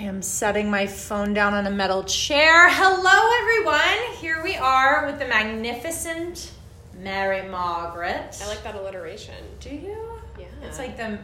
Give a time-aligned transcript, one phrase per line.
[0.00, 2.70] I am setting my phone down on a metal chair.
[2.70, 4.16] Hello, everyone.
[4.16, 6.52] Here we are with the magnificent
[6.98, 8.40] Mary Margaret.
[8.42, 9.34] I like that alliteration.
[9.60, 9.98] Do you?
[10.38, 10.46] Yeah.
[10.62, 11.18] It's like the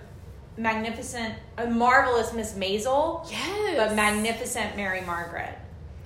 [0.59, 5.57] magnificent, a marvelous Miss Maisel, yes, but magnificent Mary Margaret.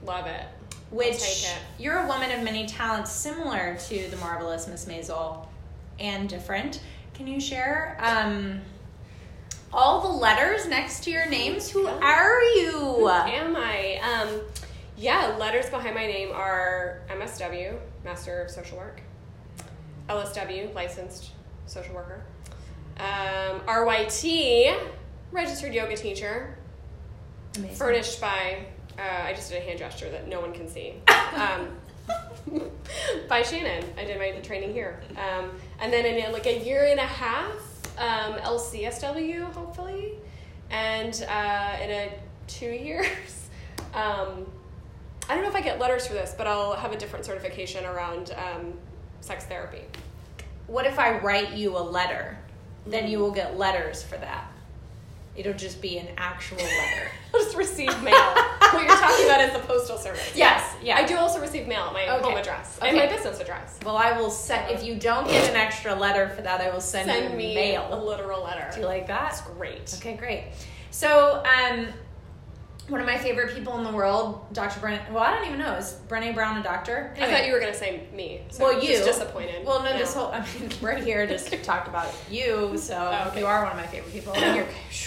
[0.04, 0.46] Love it.
[0.92, 1.58] Which take it.
[1.76, 5.44] you're a woman of many talents, similar to the marvelous Miss Maisel,
[5.98, 6.80] and different.
[7.14, 8.60] Can you share um,
[9.72, 11.70] all the letters next to your names?
[11.70, 12.72] Who are you?
[12.72, 14.00] Who am I?
[14.02, 14.40] Um,
[14.96, 19.00] yeah, letters behind my name are MSW, Master of Social Work,
[20.08, 21.30] LSW, Licensed
[21.66, 22.24] Social Worker,
[22.98, 24.76] um, RYT,
[25.32, 26.56] Registered Yoga Teacher,
[27.56, 27.76] Amazing.
[27.76, 28.66] furnished by,
[28.98, 30.94] uh, I just did a hand gesture that no one can see.
[31.32, 31.68] Um,
[33.28, 33.84] by Shannon.
[33.96, 35.00] I did my training here.
[35.10, 37.52] Um, and then in like a year and a half,
[38.00, 40.14] um, LCSW, hopefully.
[40.70, 42.12] And uh, in a
[42.46, 43.48] two years,
[43.94, 44.46] um,
[45.28, 47.84] I don't know if I get letters for this, but I'll have a different certification
[47.84, 48.74] around um,
[49.20, 49.82] sex therapy.
[50.66, 52.38] What if I write you a letter?
[52.86, 54.49] Then you will get letters for that.
[55.40, 57.10] It'll just be an actual letter.
[57.34, 58.12] I'll just receive mail.
[58.14, 60.32] what you're talking about is the postal service.
[60.34, 60.96] Yes, yeah.
[60.96, 62.22] I do also receive mail at my Okay.
[62.28, 63.78] home address and my business address.
[63.84, 64.70] well, I will send.
[64.70, 67.74] If you don't get an extra letter for that, I will send, Send you me
[67.76, 68.68] a literal letter.
[68.74, 69.30] Do you like that?
[69.30, 69.94] That's great.
[69.98, 70.44] Okay, great.
[70.90, 71.86] So, um,
[72.90, 74.80] one of my favorite people in the world, Dr.
[74.80, 75.10] Brené.
[75.10, 75.74] Well, I don't even know.
[75.74, 77.14] Is Brené Brown a doctor?
[77.20, 78.42] I thought you were going to say me.
[78.50, 78.88] So Well, you.
[78.88, 79.64] Just disappointed.
[79.64, 80.28] Well, no, this whole.
[80.32, 83.40] I mean, we're here just to talk about you, so Oh, okay.
[83.40, 84.34] you are one of my favorite people.
[84.34, 84.64] And your,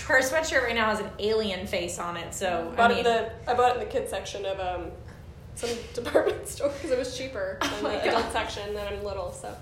[0.08, 3.06] her sweatshirt right now has an alien face on it, so I bought I mean,
[3.06, 3.14] it in
[3.46, 4.92] the I bought it in the kids section of um
[5.56, 8.08] some department store because it was cheaper than Oh the God.
[8.08, 8.70] adult section.
[8.70, 9.56] And I'm little, so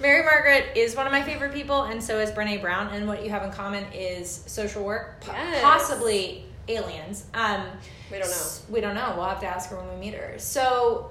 [0.00, 2.88] Mary Margaret is one of my favorite people, and so is Brene Brown.
[2.94, 5.60] And what you have in common is social work, Yes.
[5.62, 7.26] possibly aliens.
[7.34, 7.62] Um,
[8.10, 8.46] we don't know.
[8.70, 9.14] We don't know.
[9.16, 10.34] We'll have to ask her when we meet her.
[10.38, 11.10] So,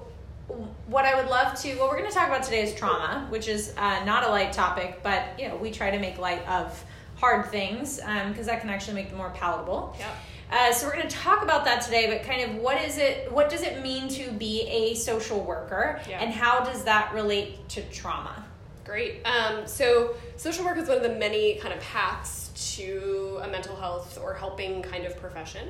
[0.86, 3.48] what I would love to, what we're going to talk about today is trauma, which
[3.48, 6.84] is uh, not a light topic, but you know we try to make light of
[7.16, 7.96] hard things
[8.28, 9.96] because that can actually make them more palatable.
[9.98, 10.08] Yep.
[10.48, 13.32] Uh, so we're going to talk about that today, but kind of what is it?
[13.32, 16.20] What does it mean to be a social worker, Yeah.
[16.20, 18.44] and how does that relate to trauma?
[18.84, 19.26] Great.
[19.26, 23.76] Um, so social work is one of the many kind of paths to a mental
[23.76, 25.68] health or helping kind of profession.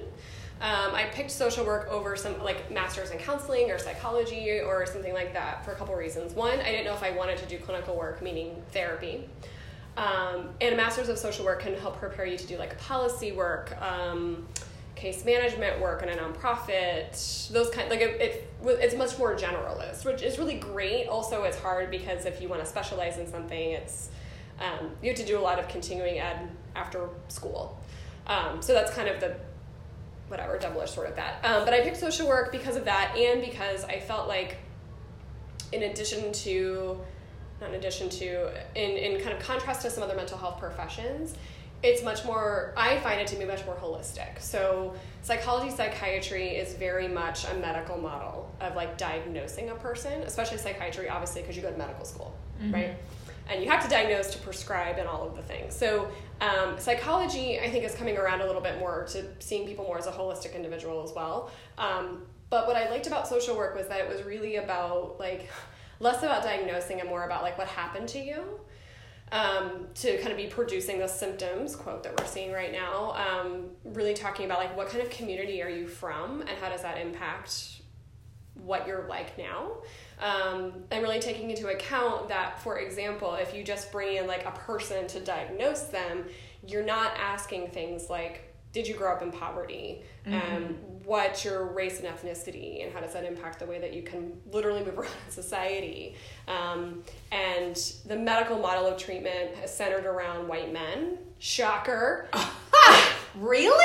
[0.61, 5.13] Um, I picked social work over some like masters in counseling or psychology or something
[5.13, 6.33] like that for a couple reasons.
[6.35, 9.29] One, I didn't know if I wanted to do clinical work, meaning therapy.
[9.99, 13.33] Um, and a master's of social work can help prepare you to do like policy
[13.33, 14.47] work, um,
[14.95, 17.51] case management work in a nonprofit.
[17.51, 21.07] Those kind like it, it it's much more generalist, which is really great.
[21.07, 24.09] Also, it's hard because if you want to specialize in something, it's
[24.59, 27.79] um, you have to do a lot of continuing ed after school.
[28.27, 29.37] Um, so that's kind of the
[30.29, 31.45] whatever double-edged sword of that.
[31.45, 34.59] Um, but I picked social work because of that, and because I felt like,
[35.73, 37.01] in addition to,
[37.61, 41.35] not in addition to, in in kind of contrast to some other mental health professions,
[41.83, 42.73] it's much more.
[42.77, 44.41] I find it to be much more holistic.
[44.41, 50.59] So psychology, psychiatry is very much a medical model of like diagnosing a person, especially
[50.59, 52.35] psychiatry, obviously, because you go to medical school,
[52.73, 52.97] right?
[53.49, 55.75] And you have to diagnose to prescribe and all of the things.
[55.75, 59.85] So, um, psychology, I think, is coming around a little bit more to seeing people
[59.85, 61.51] more as a holistic individual as well.
[61.79, 65.49] Um, but what I liked about social work was that it was really about like
[66.01, 68.61] less about diagnosing and more about like what happened to you.
[69.33, 73.71] Um, to kind of be producing the symptoms quote that we're seeing right now um,
[73.83, 76.97] really talking about like what kind of community are you from and how does that
[76.97, 77.81] impact
[78.55, 79.79] what you're like now
[80.21, 84.47] um, and really taking into account that for example if you just bring in like
[84.47, 86.25] a person to diagnose them
[86.67, 90.03] you're not asking things like did you grow up in poverty?
[90.27, 92.85] Um, what's your race and ethnicity?
[92.85, 96.15] And how does that impact the way that you can literally move around in society?
[96.47, 97.03] Um,
[97.33, 101.17] and the medical model of treatment is centered around white men.
[101.39, 102.29] Shocker.
[103.37, 103.85] Really?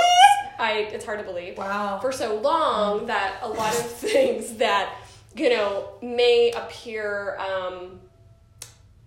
[0.59, 1.57] I it's hard to believe.
[1.57, 1.99] Wow.
[1.99, 4.95] For so long that a lot of things that
[5.35, 7.99] you know may appear um,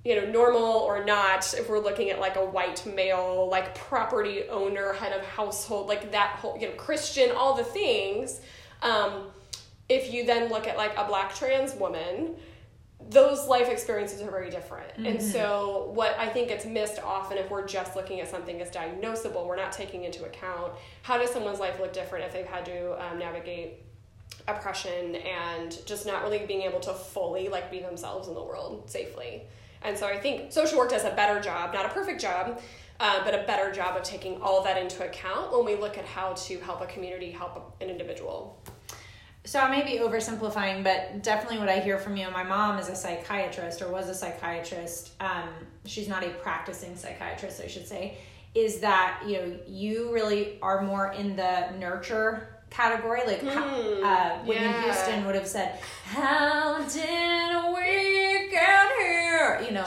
[0.05, 4.45] you know normal or not if we're looking at like a white male like property
[4.49, 8.41] owner head of household like that whole you know Christian all the things
[8.83, 9.29] um,
[9.89, 12.37] if you then look at like a black trans woman
[13.11, 14.91] those life experiences are very different.
[14.97, 18.71] And so, what I think gets missed often if we're just looking at something as
[18.71, 20.73] diagnosable, we're not taking into account
[21.03, 23.83] how does someone's life look different if they've had to um, navigate
[24.47, 28.89] oppression and just not really being able to fully like be themselves in the world
[28.91, 29.43] safely.
[29.83, 32.61] And so I think social work does a better job, not a perfect job,
[33.01, 36.05] uh, but a better job of taking all that into account when we look at
[36.05, 38.59] how to help a community help an individual.
[39.47, 42.31] So I may be oversimplifying, but definitely what I hear from you.
[42.31, 45.13] My mom is a psychiatrist or was a psychiatrist.
[45.21, 45.51] Um,
[45.85, 48.17] she's not a practicing psychiatrist, I should say.
[48.55, 54.39] Is that you know you really are more in the nurture category, like mm, uh,
[54.45, 54.83] Whitney yeah.
[54.83, 59.24] Houston would have said, "How did we get here?"
[59.63, 59.85] You know,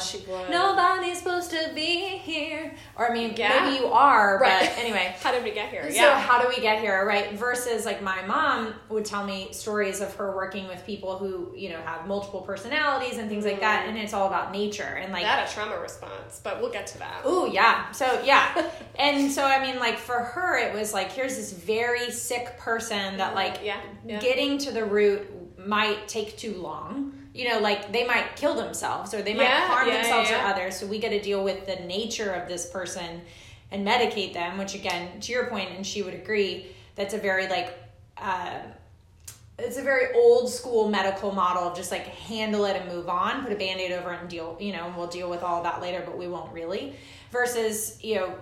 [0.49, 2.73] nobody's supposed to be here.
[2.95, 3.63] Or I mean, yeah.
[3.63, 4.69] maybe you are, right.
[4.69, 5.89] but anyway, how did we get here?
[5.89, 6.19] So yeah.
[6.19, 7.33] how do we get here, right?
[7.33, 11.69] Versus like my mom would tell me stories of her working with people who you
[11.69, 13.51] know have multiple personalities and things mm.
[13.51, 13.89] like that, mm.
[13.89, 16.41] and it's all about nature and like that a trauma response.
[16.43, 17.21] But we'll get to that.
[17.23, 21.35] Oh yeah, so yeah, and so I mean, like for her, it was like here's
[21.35, 24.19] this very sick person that like yeah, yeah.
[24.19, 25.27] getting to the root
[25.57, 29.67] might take too long you know like they might kill themselves or they might yeah,
[29.67, 30.77] harm yeah, themselves or others.
[30.77, 33.21] So we got to deal with the nature of this person
[33.71, 37.47] and medicate them which again to your point and she would agree that's a very
[37.47, 37.77] like
[38.17, 38.59] uh,
[39.59, 43.43] it's a very old school medical model of just like handle it and move on
[43.43, 45.81] put a band-aid over it and deal you know and we'll deal with all that
[45.81, 46.95] later but we won't really.
[47.31, 48.33] Versus you know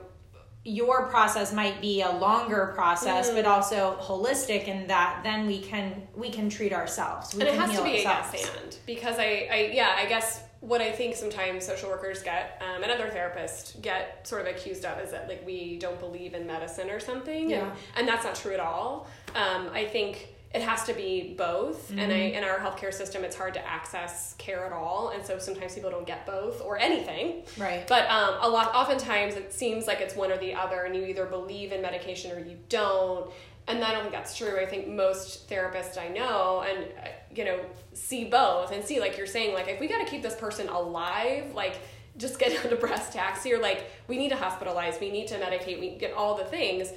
[0.68, 3.36] your process might be a longer process mm.
[3.36, 7.56] but also holistic in that then we can we can treat ourselves we and it
[7.56, 8.34] has to be ourselves.
[8.34, 12.24] a yes and because I, I yeah i guess what i think sometimes social workers
[12.24, 16.00] get um, and other therapists get sort of accused of is that like we don't
[16.00, 17.60] believe in medicine or something yeah.
[17.60, 21.90] and, and that's not true at all um, i think it has to be both.
[21.90, 22.00] Mm-hmm.
[22.00, 25.10] and I, in our healthcare system it's hard to access care at all.
[25.10, 27.44] And so sometimes people don't get both or anything.
[27.58, 27.86] Right.
[27.88, 31.04] But um, a lot oftentimes it seems like it's one or the other and you
[31.06, 33.30] either believe in medication or you don't.
[33.68, 37.44] And i don't think that's true i think most therapists i know and uh, you
[37.44, 37.60] know
[37.94, 40.70] see both and see like you're saying like if we got to keep this person
[40.70, 41.80] alive like
[42.16, 45.40] just get on a breast taxi or like we need to hospitalize we need to
[45.40, 46.92] medicate we get all the things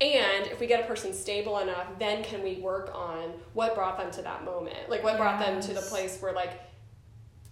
[0.00, 3.96] and if we get a person stable enough, then can we work on what brought
[3.96, 4.90] them to that moment?
[4.90, 5.18] Like what yes.
[5.18, 6.60] brought them to the place where like,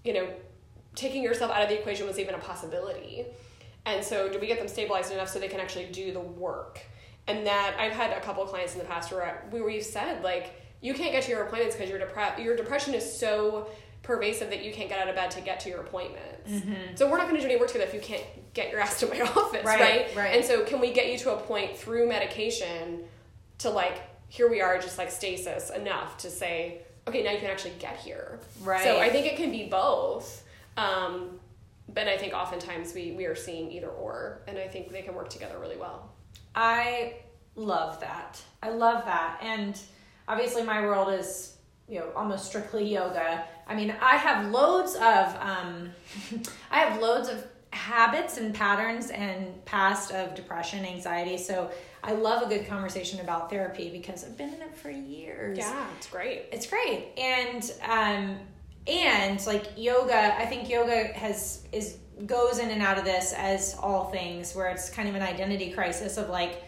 [0.05, 0.29] you know,
[0.95, 3.25] taking yourself out of the equation was even a possibility.
[3.87, 6.81] And so do we get them stabilized enough so they can actually do the work?
[7.27, 10.61] And that I've had a couple clients in the past where where we've said like
[10.83, 13.69] you can't get to your appointments because your depre- your depression is so
[14.05, 16.51] pervasive that you can't get out of bed to get to your appointments.
[16.51, 16.95] Mm-hmm.
[16.95, 18.25] So we're not going to do any work together if you can't
[18.55, 20.17] get your ass to my office, right, right?
[20.17, 20.37] Right.
[20.37, 23.05] And so can we get you to a point through medication
[23.59, 27.51] to like here we are just like stasis enough to say okay now you can
[27.51, 28.39] actually get here.
[28.63, 28.85] Right.
[28.85, 30.45] So I think it can be both.
[30.77, 31.41] Um,
[31.89, 35.15] but I think oftentimes we we are seeing either or, and I think they can
[35.15, 36.11] work together really well.
[36.55, 37.17] I
[37.57, 38.41] love that.
[38.63, 39.79] I love that, and
[40.27, 41.54] obviously my world is
[41.89, 43.45] you know almost strictly yoga.
[43.67, 45.91] I mean i have loads of um,
[46.71, 51.39] i have loads of habits and patterns and past of depression anxiety.
[51.39, 51.71] So
[52.03, 55.59] i love a good conversation about therapy because i've been in it for years.
[55.59, 56.47] Yeah it's great.
[56.53, 57.09] It's great.
[57.19, 58.39] And um
[58.87, 61.97] and like yoga i think yoga has is
[62.27, 65.73] goes in and out of this as all things where it's kind of an identity
[65.73, 66.63] crisis of like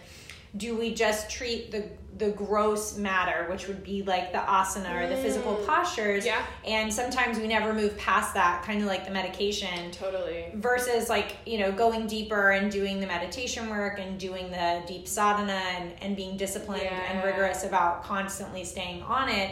[0.56, 1.88] do we just treat the
[2.18, 5.66] the gross matter, which would be like the asana or the physical mm.
[5.66, 6.24] postures.
[6.24, 6.44] Yeah.
[6.66, 9.90] And sometimes we never move past that, kind of like the medication.
[9.90, 10.46] Totally.
[10.54, 15.06] Versus like, you know, going deeper and doing the meditation work and doing the deep
[15.06, 17.12] sadhana and, and being disciplined yeah.
[17.12, 19.50] and rigorous about constantly staying on it.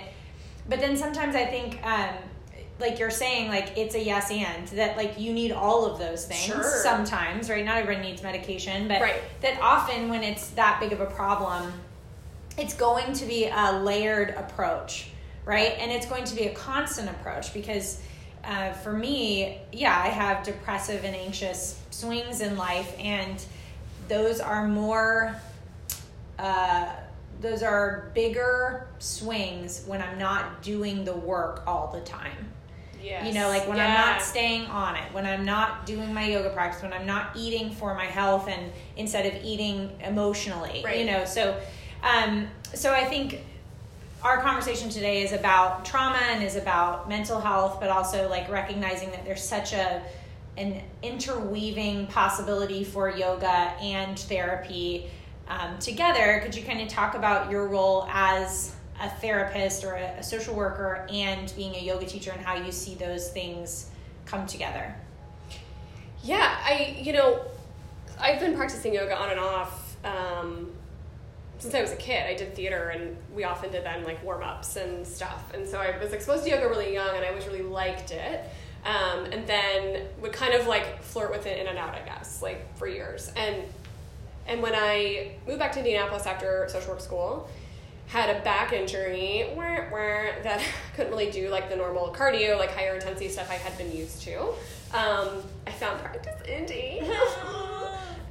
[0.68, 2.14] But then sometimes I think, um,
[2.80, 6.26] like you're saying, like it's a yes and that like you need all of those
[6.26, 6.62] things sure.
[6.62, 7.64] sometimes, right?
[7.64, 9.22] Not everyone needs medication, but right.
[9.42, 11.72] that often when it's that big of a problem,
[12.58, 15.08] it's going to be a layered approach,
[15.44, 15.74] right?
[15.78, 18.00] And it's going to be a constant approach because
[18.44, 23.42] uh, for me, yeah, I have depressive and anxious swings in life, and
[24.08, 25.34] those are more,
[26.38, 26.92] uh,
[27.40, 32.52] those are bigger swings when I'm not doing the work all the time.
[33.04, 33.26] Yes.
[33.26, 33.86] You know, like when yeah.
[33.86, 37.36] I'm not staying on it, when I'm not doing my yoga practice, when I'm not
[37.36, 40.98] eating for my health and instead of eating emotionally, right.
[40.98, 41.60] you know, so
[42.02, 43.40] um, so I think
[44.22, 49.10] our conversation today is about trauma and is about mental health, but also like recognizing
[49.10, 50.02] that there's such a
[50.56, 55.10] an interweaving possibility for yoga and therapy
[55.48, 56.40] um, together.
[56.42, 60.54] Could you kind of talk about your role as a therapist or a, a social
[60.54, 63.90] worker and being a yoga teacher and how you see those things
[64.26, 64.94] come together?
[66.22, 67.42] Yeah, I you know
[68.20, 69.96] I've been practicing yoga on and off.
[70.04, 70.70] Um,
[71.58, 74.42] since I was a kid, I did theater and we often did then like warm
[74.42, 75.52] ups and stuff.
[75.54, 78.40] And so I was exposed to yoga really young and I always really liked it.
[78.84, 82.42] um, and then would kind of like flirt with it in and out, I guess,
[82.42, 83.32] like for years.
[83.36, 83.62] And
[84.46, 87.48] and when I moved back to Indianapolis after social work school,
[88.06, 90.62] had a back injury where where that
[90.96, 94.22] couldn't really do like the normal cardio, like higher intensity stuff I had been used
[94.22, 94.40] to.
[94.92, 97.02] Um, I found Practice Indy.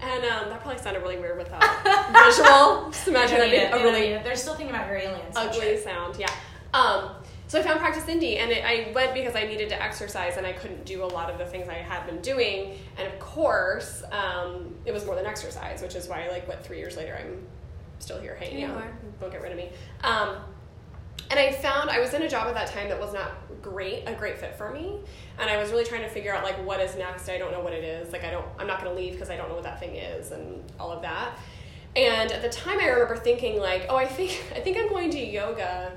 [0.06, 2.92] And um, that probably sounded really weird with that visual.
[2.92, 5.34] Just imagine that being a really They're still thinking about your aliens.
[5.34, 6.18] ugly sound.
[6.20, 6.30] Yeah.
[6.74, 7.12] Um,
[7.48, 10.46] so I found Practice Indy, and it, I went because I needed to exercise, and
[10.46, 12.78] I couldn't do a lot of the things I had been doing.
[12.98, 16.80] And of course, um, it was more than exercise, which is why, like, what three
[16.80, 17.42] years later, I'm
[18.04, 18.78] still here hanging You out.
[18.78, 18.94] are.
[19.20, 19.70] Don't get rid of me.
[20.04, 20.36] Um,
[21.32, 23.32] and I found I was in a job at that time that was not
[23.62, 24.98] great, a great fit for me.
[25.40, 27.30] And I was really trying to figure out like what is next.
[27.30, 28.12] I don't know what it is.
[28.12, 29.96] Like I don't, I'm not going to leave because I don't know what that thing
[29.96, 31.38] is and all of that.
[31.96, 35.12] And at the time, I remember thinking like, oh, I think I think I'm going
[35.12, 35.92] to yoga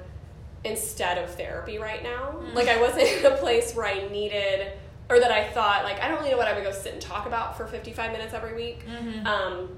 [0.65, 2.39] instead of therapy right now.
[2.55, 4.73] Like I wasn't in a place where I needed
[5.09, 7.01] or that I thought like I don't really know what I would go sit and
[7.03, 8.81] talk about for 55 minutes every week.
[9.27, 9.69] Um,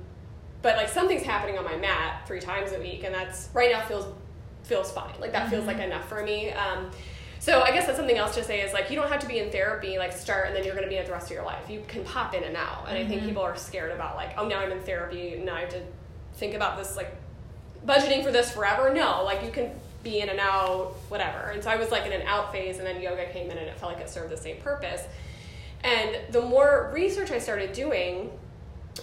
[0.62, 3.84] but like something's happening on my mat three times a week, and that's right now
[3.86, 4.06] feels
[4.62, 5.14] feels fine.
[5.20, 6.50] Like that feels like enough for me.
[6.50, 6.90] Um,
[7.40, 9.38] so I guess that's something else to say is like you don't have to be
[9.38, 11.34] in therapy like start and then you're going to be in it the rest of
[11.34, 11.70] your life.
[11.70, 14.46] You can pop in and out, and I think people are scared about like oh
[14.46, 15.82] now I'm in therapy now I have to
[16.34, 17.14] think about this like
[17.86, 18.92] budgeting for this forever.
[18.92, 19.70] No, like you can
[20.02, 21.50] be in and out whatever.
[21.50, 23.66] And so I was like in an out phase, and then yoga came in, and
[23.66, 25.02] it felt like it served the same purpose.
[25.84, 28.30] And the more research I started doing,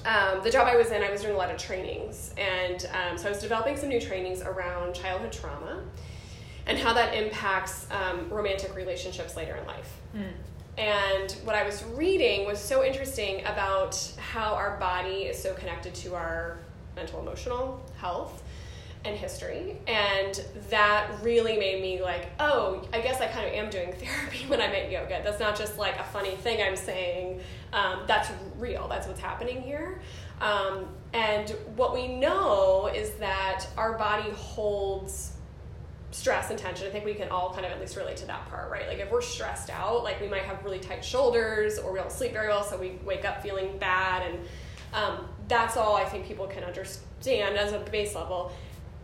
[0.05, 2.33] um, the job I was in, I was doing a lot of trainings.
[2.37, 5.83] And um, so I was developing some new trainings around childhood trauma
[6.67, 9.97] and how that impacts um, romantic relationships later in life.
[10.77, 15.93] And what I was reading was so interesting about how our body is so connected
[15.95, 16.57] to our
[16.95, 18.43] mental emotional health
[19.05, 19.77] and history.
[19.87, 24.45] And that really made me like, oh, I guess I kind of am doing therapy
[24.47, 25.21] when I'm at yoga.
[25.23, 27.39] That's not just like a funny thing I'm saying.
[27.75, 28.87] Um, that's real.
[28.87, 29.99] That's what's happening here.
[30.39, 35.33] Um, and what we know is that our body holds
[36.11, 36.87] stress and tension.
[36.87, 38.87] I think we can all kind of at least relate to that part, right?
[38.87, 42.11] Like if we're stressed out, like we might have really tight shoulders or we don't
[42.11, 44.31] sleep very well, so we wake up feeling bad.
[44.31, 44.39] And
[44.93, 48.53] um, that's all I think people can understand as a base level.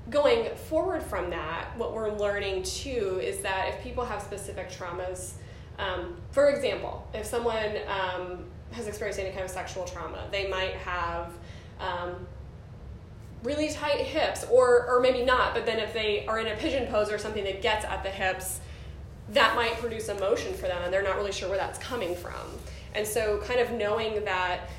[0.10, 5.34] Going forward from that, what we're learning too is that if people have specific traumas,
[5.78, 10.74] um, for example, if someone um, has experienced any kind of sexual trauma, they might
[10.74, 11.32] have
[11.80, 12.28] um,
[13.44, 15.54] really tight hips, or or maybe not.
[15.54, 18.10] But then if they are in a pigeon pose or something that gets at the
[18.10, 18.60] hips,
[19.30, 22.60] that might produce emotion for them, and they're not really sure where that's coming from.
[22.94, 24.70] And so, kind of knowing that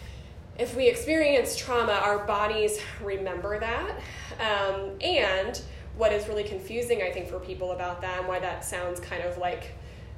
[0.59, 3.97] if we experience trauma, our bodies remember that.
[4.39, 5.61] Um, and
[5.97, 9.23] what is really confusing, I think, for people about that, and why that sounds kind
[9.23, 9.73] of like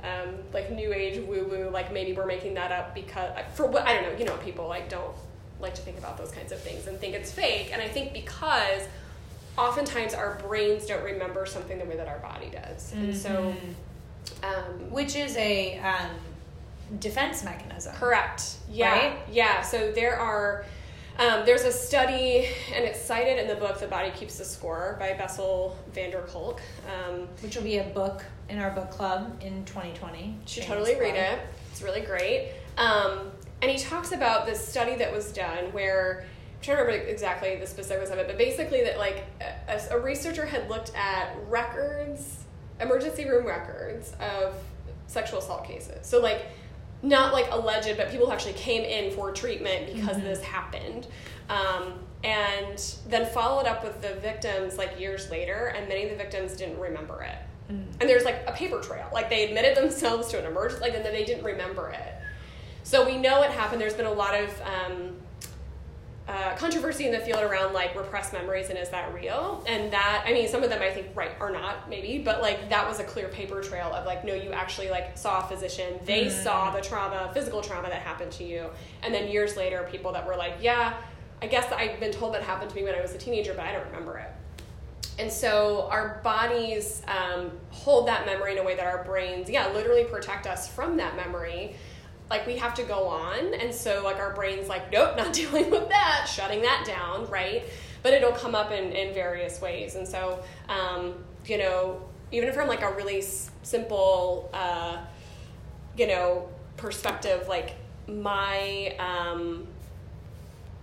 [0.05, 3.87] um, like new age woo woo, like maybe we're making that up because for what
[3.87, 5.15] I don't know, you know, people like don't
[5.61, 7.71] like to think about those kinds of things and think it's fake.
[7.73, 8.83] And I think because
[9.57, 13.55] oftentimes our brains don't remember something the way that our body does, and so
[14.43, 16.11] um, Which is a um,
[16.99, 17.95] defense mechanism.
[17.95, 18.57] Correct.
[18.71, 18.93] Yeah.
[18.93, 19.19] Right?
[19.31, 19.63] Yeah.
[19.63, 20.65] So there are.
[21.17, 24.97] Um, there's a study, and it's cited in the book "The Body Keeps the Score"
[24.99, 26.61] by Bessel van der Kolk.
[26.87, 30.25] Um, Which will be a book in our book club in 2020.
[30.25, 31.41] you should totally read it.
[31.71, 32.53] It's really great.
[32.77, 33.31] Um,
[33.63, 36.25] and he talks about this study that was done where
[36.57, 39.25] I'm trying to remember exactly the specifics of it, but basically that like
[39.69, 42.45] a, a researcher had looked at records,
[42.81, 44.55] emergency room records of
[45.07, 46.07] sexual assault cases.
[46.07, 46.47] So like
[47.03, 51.07] not like alleged, but people who actually came in for treatment because this happened.
[51.49, 56.17] Um, and then followed up with the victims like years later, and many of the
[56.17, 57.37] victims didn't remember it.
[57.69, 59.09] And there's like a paper trail.
[59.13, 62.15] Like they admitted themselves to an emergency, like, and then they didn't remember it.
[62.83, 63.81] So we know it happened.
[63.81, 65.17] There's been a lot of um,
[66.29, 69.63] uh, controversy in the field around like repressed memories and is that real?
[69.67, 72.71] And that, I mean, some of them I think right are not maybe, but like
[72.71, 75.99] that was a clear paper trail of like, no, you actually like saw a physician.
[76.05, 78.71] They saw the trauma, physical trauma that happened to you.
[79.03, 80.95] And then years later, people that were like, yeah,
[81.43, 83.65] I guess I've been told that happened to me when I was a teenager, but
[83.65, 84.31] I don't remember it.
[85.19, 89.69] And so our bodies um, hold that memory in a way that our brains, yeah,
[89.73, 91.77] literally protect us from that memory.
[92.31, 93.55] Like we have to go on.
[93.55, 97.65] And so like our brains like, nope, not dealing with that, shutting that down, right?
[98.03, 99.95] But it'll come up in, in various ways.
[99.95, 101.15] And so, um,
[101.47, 102.03] you know,
[102.33, 104.99] even from like a really s- simple, uh,
[105.97, 107.77] you know, perspective, like
[108.09, 109.67] my, um,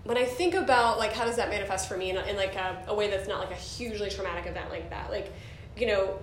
[0.03, 2.83] when I think about like how does that manifest for me in, in like a,
[2.87, 5.31] a way that's not like a hugely traumatic event like that, like
[5.77, 6.19] you know,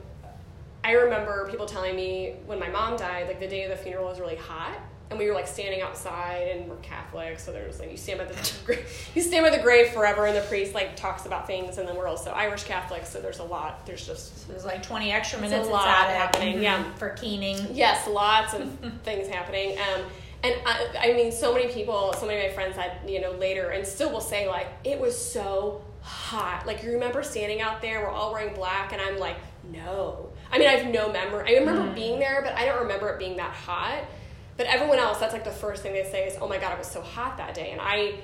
[0.84, 4.06] I remember people telling me when my mom died, like the day of the funeral
[4.06, 4.78] was really hot,
[5.10, 8.24] and we were like standing outside, and we're Catholic, so there's like you stand by
[8.26, 8.78] the
[9.14, 11.96] you stand by the grave forever, and the priest like talks about things, and then
[11.96, 13.86] we're also Irish Catholics, so there's a lot.
[13.86, 15.68] There's just there's like 20 extra minutes.
[15.68, 16.54] a lot happening.
[16.54, 16.62] Mm-hmm.
[16.62, 17.58] Yeah, for keening.
[17.72, 18.70] Yes, lots of
[19.04, 19.78] things happening.
[19.78, 20.02] Um,
[20.42, 23.32] and I, I mean, so many people, so many of my friends had, you know,
[23.32, 26.66] later and still will say, like, it was so hot.
[26.66, 29.36] Like, you remember standing out there, we're all wearing black, and I'm like,
[29.72, 30.30] no.
[30.52, 31.56] I mean, I have no memory.
[31.56, 31.94] I remember mm.
[31.94, 34.04] being there, but I don't remember it being that hot.
[34.56, 36.78] But everyone else, that's like the first thing they say is, oh my God, it
[36.78, 37.70] was so hot that day.
[37.70, 38.14] And I,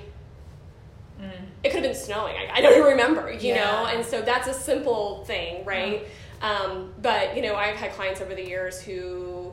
[1.21, 1.31] mm.
[1.63, 2.35] it could have been snowing.
[2.35, 3.63] I, I, don't even remember, you yeah.
[3.63, 3.85] know?
[3.87, 6.07] And so that's a simple thing, right?
[6.41, 9.44] Um, but, you know, I've had clients over the years who,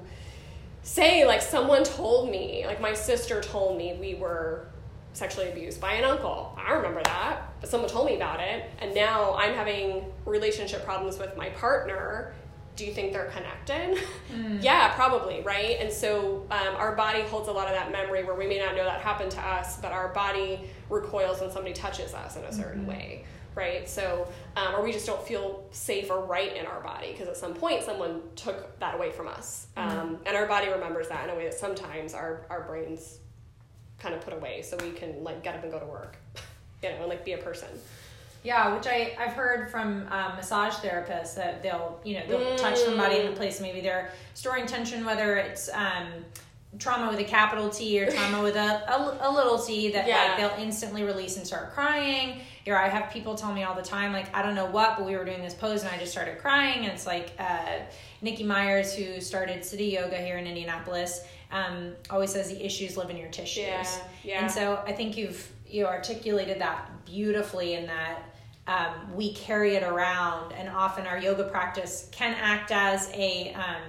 [0.83, 4.67] say like someone told me like my sister told me we were
[5.13, 6.57] sexually abused by an uncle.
[6.57, 7.43] I remember that.
[7.61, 8.71] But someone told me about it.
[8.81, 12.35] And now i'm having relationship problems with my partner.
[12.75, 14.03] Do you think they're connected?
[14.35, 14.63] Mm.
[14.63, 15.77] yeah probably right?
[15.79, 18.75] And so um, our body holds a lot of that memory where we may not
[18.75, 22.53] know that happened to us but our body recoils when somebody touches us in a
[22.53, 22.91] certain mm-hmm.
[22.91, 23.25] way
[23.55, 23.89] right?
[23.89, 27.37] So, um, or we just don't feel safe or right in our body because at
[27.37, 29.67] some point someone took that away from us.
[29.77, 29.99] Mm-hmm.
[29.99, 33.19] Um, and our body remembers that in a way that sometimes our, our brains
[33.99, 36.17] kind of put away so we can like get up and go to work,
[36.83, 37.69] you know, and like be a person.
[38.45, 42.57] Yeah, which I, I've heard from um, massage therapists that they'll, you know, they'll mm.
[42.57, 46.09] touch somebody in a place maybe they're storing tension, whether it's um,
[46.81, 48.59] trauma with a capital T or trauma with a,
[48.93, 50.25] a, a little t that yeah.
[50.25, 52.41] like they'll instantly release and start crying.
[52.65, 55.07] Here, I have people tell me all the time, like, I don't know what, but
[55.07, 56.85] we were doing this pose and I just started crying.
[56.85, 57.81] And it's like uh,
[58.21, 63.11] Nikki Myers, who started City Yoga here in Indianapolis, um, always says the issues live
[63.11, 63.65] in your tissues.
[63.65, 63.87] Yeah,
[64.25, 64.41] yeah.
[64.43, 68.23] And so I think you've you articulated that beautifully in that
[68.67, 73.83] um, we carry it around, and often our yoga practice can act as a um,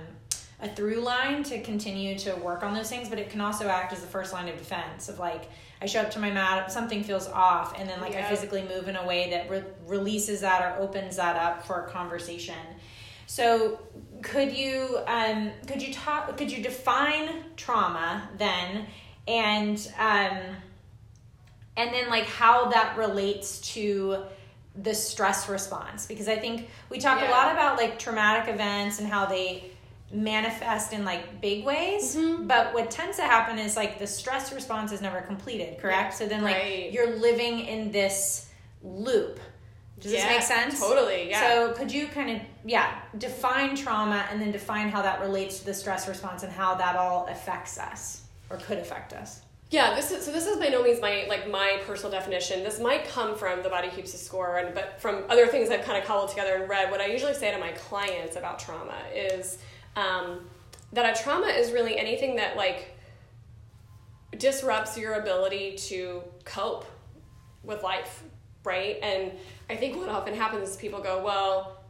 [0.63, 3.91] a through line to continue to work on those things, but it can also act
[3.91, 5.49] as the first line of defense of like,
[5.83, 8.25] I show up to my mat, something feels off, and then like yeah.
[8.25, 11.83] I physically move in a way that re- releases that or opens that up for
[11.83, 12.55] a conversation.
[13.27, 13.81] So,
[14.21, 16.37] could you um, could you talk?
[16.37, 18.85] Could you define trauma then,
[19.27, 20.37] and um,
[21.75, 24.23] and then like how that relates to
[24.81, 26.05] the stress response?
[26.05, 27.29] Because I think we talk yeah.
[27.29, 29.72] a lot about like traumatic events and how they
[30.13, 32.45] manifest in like big ways mm-hmm.
[32.45, 36.27] but what tends to happen is like the stress response is never completed correct so
[36.27, 36.91] then like right.
[36.91, 38.49] you're living in this
[38.83, 39.39] loop
[39.99, 44.25] does yeah, this make sense totally yeah so could you kind of yeah define trauma
[44.29, 47.79] and then define how that relates to the stress response and how that all affects
[47.79, 49.41] us or could affect us
[49.73, 50.31] yeah, this is so.
[50.31, 52.63] This is by no means my like my personal definition.
[52.63, 55.83] This might come from the body keeps a score, and but from other things I've
[55.83, 56.91] kind of cobbled together and read.
[56.91, 59.57] What I usually say to my clients about trauma is
[59.95, 60.47] um,
[60.93, 62.95] that a trauma is really anything that like
[64.37, 66.85] disrupts your ability to cope
[67.63, 68.23] with life,
[68.63, 68.97] right?
[69.01, 69.31] And
[69.69, 71.83] I think what often happens is people go, well,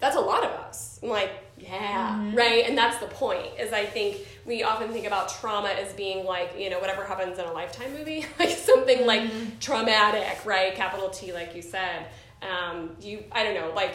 [0.00, 0.98] that's a lot of us.
[1.02, 2.34] I'm like, yeah, mm-hmm.
[2.34, 2.64] right?
[2.66, 6.58] And that's the point, is I think we often think about trauma as being like,
[6.58, 9.06] you know, whatever happens in a lifetime movie, like something mm-hmm.
[9.06, 10.74] like traumatic, right?
[10.74, 12.06] Capital T, like you said.
[12.42, 13.94] Um, you, I don't know, like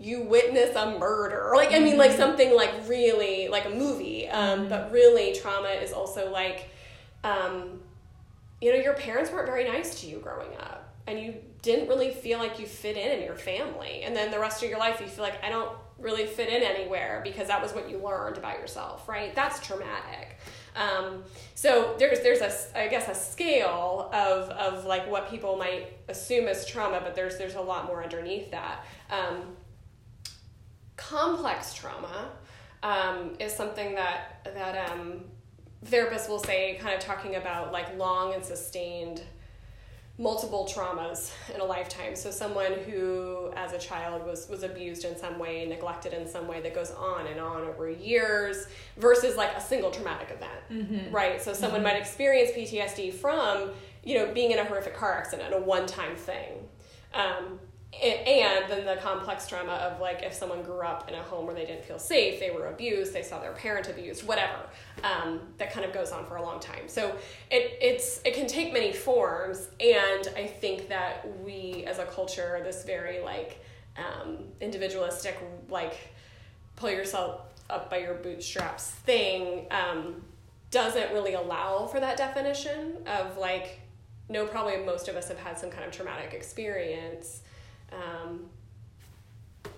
[0.00, 2.20] you witness a murder like i mean like mm-hmm.
[2.20, 4.68] something like really like a movie um, mm-hmm.
[4.68, 6.68] but really trauma is also like
[7.24, 7.80] um,
[8.60, 12.10] you know your parents weren't very nice to you growing up and you didn't really
[12.10, 15.00] feel like you fit in in your family and then the rest of your life
[15.00, 18.36] you feel like i don't really fit in anywhere because that was what you learned
[18.36, 20.38] about yourself right that's traumatic
[20.78, 21.24] um,
[21.56, 26.46] so there's there's a I guess a scale of of like what people might assume
[26.46, 28.84] as trauma, but there's there's a lot more underneath that.
[29.10, 29.56] Um,
[30.98, 32.28] complex trauma
[32.82, 35.24] um, is something that that um,
[35.86, 39.22] therapists will say, kind of talking about like long and sustained
[40.20, 42.16] multiple traumas in a lifetime.
[42.16, 46.46] So someone who, as a child, was was abused in some way, neglected in some
[46.46, 48.66] way, that goes on and on over years,
[48.98, 51.14] versus like a single traumatic event, mm-hmm.
[51.14, 51.40] right?
[51.40, 51.94] So someone mm-hmm.
[51.94, 53.70] might experience PTSD from
[54.04, 56.68] you know being in a horrific car accident, a one time thing.
[57.14, 57.60] Um,
[57.94, 61.54] and then the complex trauma of like if someone grew up in a home where
[61.54, 64.58] they didn't feel safe they were abused they saw their parent abused whatever
[65.02, 66.88] um, that kind of goes on for a long time.
[66.88, 67.16] So
[67.50, 72.60] it it's it can take many forms and i think that we as a culture
[72.64, 73.64] this very like
[73.96, 75.96] um, individualistic like
[76.76, 80.22] pull yourself up by your bootstraps thing um,
[80.70, 83.80] doesn't really allow for that definition of like
[84.28, 87.42] no probably most of us have had some kind of traumatic experience
[87.92, 88.46] um,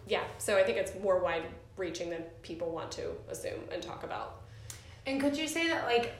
[0.06, 1.44] yeah, so I think it's more wide
[1.76, 4.40] reaching than people want to assume and talk about.
[5.06, 6.14] And could you say that, like,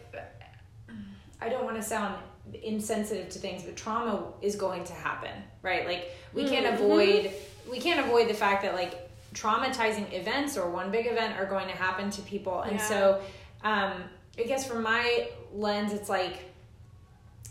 [1.41, 2.17] I don't want to sound
[2.63, 5.31] insensitive to things, but trauma is going to happen,
[5.63, 5.87] right?
[5.87, 6.75] Like, we can't Mm-hmm.
[6.85, 7.31] avoid
[7.71, 11.69] we can't avoid the fact that like traumatizing events or one big event are going
[11.69, 12.89] to happen to people, and Yeah.
[12.89, 13.21] so
[13.63, 13.93] um,
[14.39, 16.45] I guess from my lens, it's like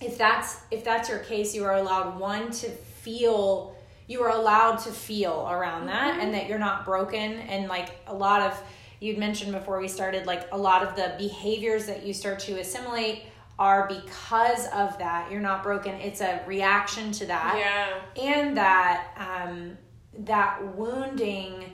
[0.02, 3.76] if that's if that's your case, you are allowed one to feel
[4.10, 6.22] you are allowed to feel around that Mm-hmm.
[6.22, 8.62] and that you're not broken and like a lot of
[9.00, 12.60] you'd mentioned before we started like a lot of the behaviors that you start to
[12.60, 13.24] assimilate
[13.58, 18.24] are because of that you're not broken it's a reaction to that Yeah.
[18.34, 18.98] and that
[19.30, 19.78] um,
[20.26, 21.72] that wounding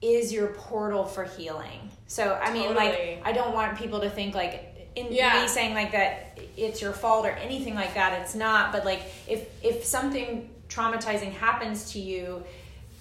[0.00, 1.90] is your portal for healing.
[2.06, 2.86] So I mean, Totally.
[2.86, 5.42] like, I don't want people to think like in Yeah.
[5.42, 8.20] me saying like that it's your fault or anything like that.
[8.20, 8.72] It's not.
[8.72, 12.44] But like, if if something traumatizing happens to you,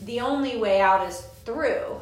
[0.01, 1.99] the only way out is through,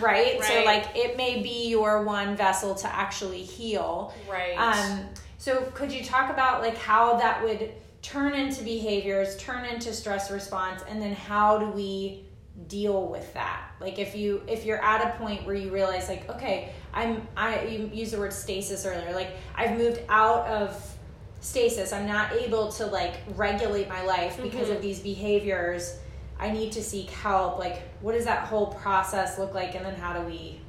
[0.00, 0.42] right?
[0.42, 4.14] So like, it may be your one vessel to actually heal.
[4.30, 4.56] Right.
[4.56, 5.06] Um,
[5.38, 10.30] so could you talk about like how that would turn into behaviors, turn into stress
[10.30, 12.24] response, and then how do we
[12.68, 13.70] deal with that?
[13.80, 17.64] Like if you if you're at a point where you realize like okay, I'm I
[17.64, 19.12] you used the word stasis earlier.
[19.14, 20.96] Like I've moved out of
[21.42, 21.92] stasis.
[21.92, 24.76] I'm not able to like regulate my life because Mm-hmm.
[24.76, 25.98] of these behaviors.
[26.40, 27.58] I need to seek help.
[27.58, 30.60] Like what does that whole process look like and then how do we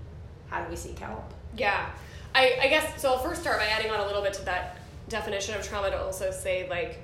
[0.50, 1.34] how do we seek help?
[1.58, 1.90] Yeah.
[2.36, 3.12] I, I guess so.
[3.14, 4.78] I'll first start by adding on a little bit to that
[5.10, 7.00] definition of trauma to also say, like,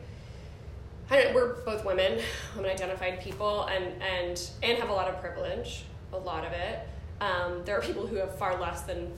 [1.11, 2.19] we're both women,
[2.55, 6.79] women identified people, and, and, and have a lot of privilege, a lot of it.
[7.21, 9.11] Um, there are people who have far less than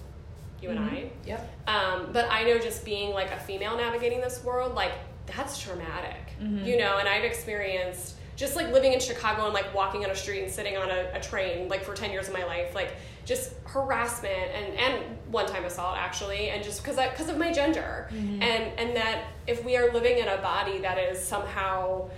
[0.62, 0.84] you and I.
[0.84, 1.28] Mm-hmm.
[1.28, 1.58] Yep.
[1.68, 4.94] Um, but I know just being like a female navigating this world, like
[5.26, 6.66] that's traumatic, mm-hmm.
[6.66, 6.98] you know.
[6.98, 10.52] And I've experienced just like living in Chicago and like walking on a street and
[10.52, 12.94] sitting on a, a train like for ten years of my life, like
[13.26, 18.10] just harassment and and one time assault actually, and just because because of my gender,
[18.12, 18.42] mm-hmm.
[18.42, 22.10] and and that if we are living in a body that is somehow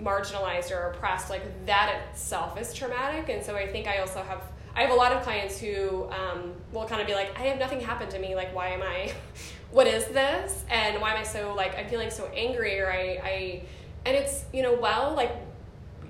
[0.00, 3.28] marginalized or oppressed, like that itself is traumatic.
[3.28, 4.42] And so I think I also have
[4.78, 7.58] I have a lot of clients who um, will kind of be like, I have
[7.58, 8.36] nothing happened to me.
[8.36, 9.12] Like, why am I?
[9.70, 10.64] What is this?
[10.70, 12.80] And why am I so like I'm feeling so angry?
[12.80, 13.62] Or I, I
[14.06, 15.30] and it's you know well like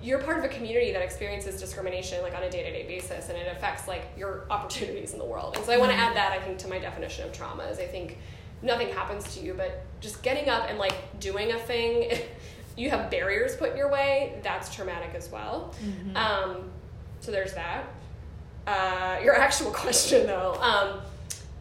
[0.01, 3.49] you're part of a community that experiences discrimination like on a day-to-day basis and it
[3.51, 6.41] affects like your opportunities in the world and so i want to add that i
[6.41, 8.19] think to my definition of trauma is i think
[8.63, 12.17] nothing happens to you but just getting up and like doing a thing
[12.77, 15.75] you have barriers put in your way that's traumatic as well
[16.17, 16.71] um,
[17.19, 17.85] so there's that
[18.69, 21.01] uh, your actual question though um,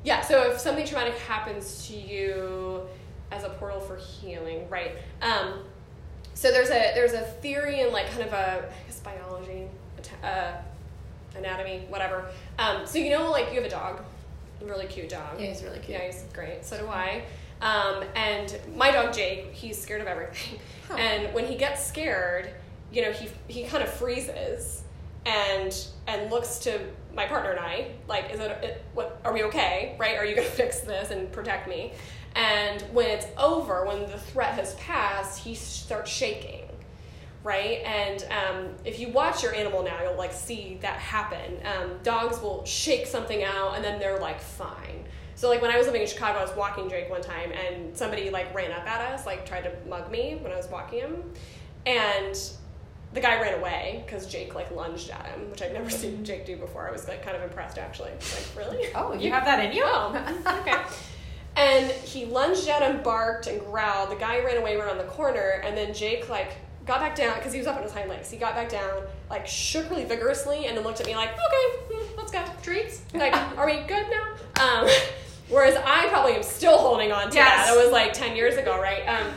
[0.04, 2.82] yeah so if something traumatic happens to you
[3.32, 5.64] as a portal for healing right um,
[6.38, 9.68] so there's a there's a theory in like kind of a I guess biology,
[10.24, 10.52] uh,
[11.36, 12.30] anatomy, whatever.
[12.60, 14.04] Um, so you know, like you have a dog,
[14.62, 15.40] a really cute dog.
[15.40, 15.98] Yeah, he's really cute.
[15.98, 16.64] Yeah, he's great.
[16.64, 17.24] So do I.
[17.60, 20.60] Um, and my dog Jake, he's scared of everything.
[20.88, 20.94] Huh.
[20.98, 22.52] And when he gets scared,
[22.92, 24.84] you know, he he kind of freezes
[25.28, 26.80] and and looks to
[27.14, 29.96] my partner and I like, is it, it what are we okay?
[30.00, 30.16] Right?
[30.18, 31.94] Are you gonna fix this and protect me?
[32.36, 36.66] And when it's over, when the threat has passed, he starts shaking,
[37.44, 37.82] right?
[37.84, 41.58] And um, if you watch your animal now, you'll like see that happen.
[41.66, 45.06] Um, dogs will shake something out, and then they're like fine.
[45.34, 47.98] So like when I was living in Chicago, I was walking Jake one time, and
[47.98, 51.00] somebody like ran up at us, like tried to mug me when I was walking
[51.00, 51.24] him,
[51.88, 52.40] and
[53.14, 56.46] the guy ran away because Jake like lunged at him, which I'd never seen Jake
[56.46, 56.88] do before.
[56.88, 58.12] I was like kind of impressed actually.
[58.12, 58.88] Like really?
[58.96, 59.84] Oh, you have that in you?
[59.86, 60.16] Oh,
[60.62, 60.76] okay.
[61.56, 64.12] And he lunged at him, barked, and growled.
[64.12, 67.52] The guy ran away around the corner, and then Jake like got back down because
[67.52, 68.30] he was up on his hind legs.
[68.30, 71.78] He got back down, like shook really vigorously, and then looked at me like, "Okay,
[71.96, 73.02] hmm, let's go, treats.
[73.14, 74.88] Like, are we good now?" Um,
[75.50, 77.66] whereas I probably am still holding on to Yes.
[77.68, 77.74] that.
[77.74, 79.02] That was like ten years ago, right?
[79.08, 79.28] Um,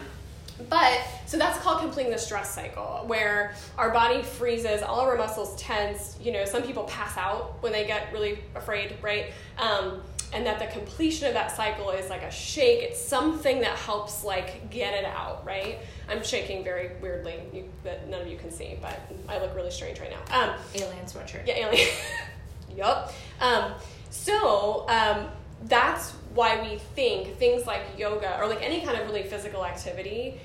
[0.69, 5.17] but so that's called completing the stress cycle, where our body freezes, all of our
[5.17, 6.17] muscles tense.
[6.21, 9.33] You know, some people pass out when they get really afraid, right?
[9.59, 12.83] Um, and that the completion of that cycle is like a shake.
[12.83, 15.79] It's something that helps like get it out, right?
[16.09, 19.71] I'm shaking very weirdly you, that none of you can see, but I look really
[19.71, 20.41] strange right now.
[20.41, 21.47] Um, Alien sweatshirt.
[21.47, 21.89] yeah, alien.
[22.77, 23.13] yup.
[23.41, 23.73] Um,
[24.11, 25.29] so um,
[25.65, 30.41] that's why we think things like yoga or like any kind of really physical activity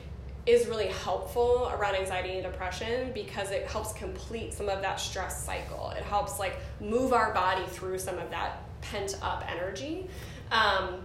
[0.45, 5.43] is really helpful around anxiety and depression because it helps complete some of that stress
[5.43, 5.91] cycle.
[5.97, 10.07] It helps like move our body through some of that pent up energy.
[10.51, 11.01] Um,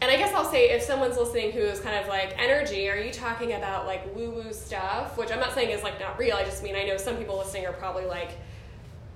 [0.00, 2.98] and I guess I'll say if someone's listening who is kind of like energy, are
[2.98, 5.16] you talking about like woo woo stuff?
[5.16, 6.36] Which I'm not saying is like not real.
[6.36, 8.32] I just mean I know some people listening are probably like,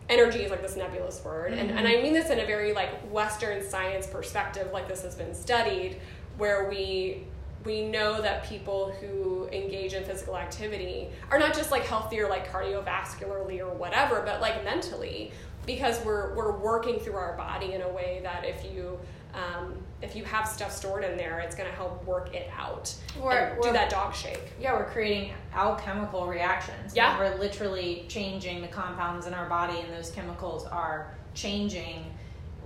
[0.09, 2.91] energy is like this nebulous word, and and I mean this in a very like
[3.13, 5.99] Western science perspective, like this has been studied,
[6.37, 7.25] where we
[7.65, 12.51] we know that people who engage in physical activity are not just like healthier like
[12.51, 15.31] cardiovascularly or whatever but like mentally
[15.67, 18.99] because we're we're working through our body in a way that if you
[19.35, 22.93] um, if you have stuff stored in there it's going to help work it out
[23.21, 26.97] Or- or- do that dog shake Yeah, we're creating alchemical reactions.
[26.97, 27.17] Yeah.
[27.19, 32.07] We're literally changing the compounds in our body, and those chemicals are changing,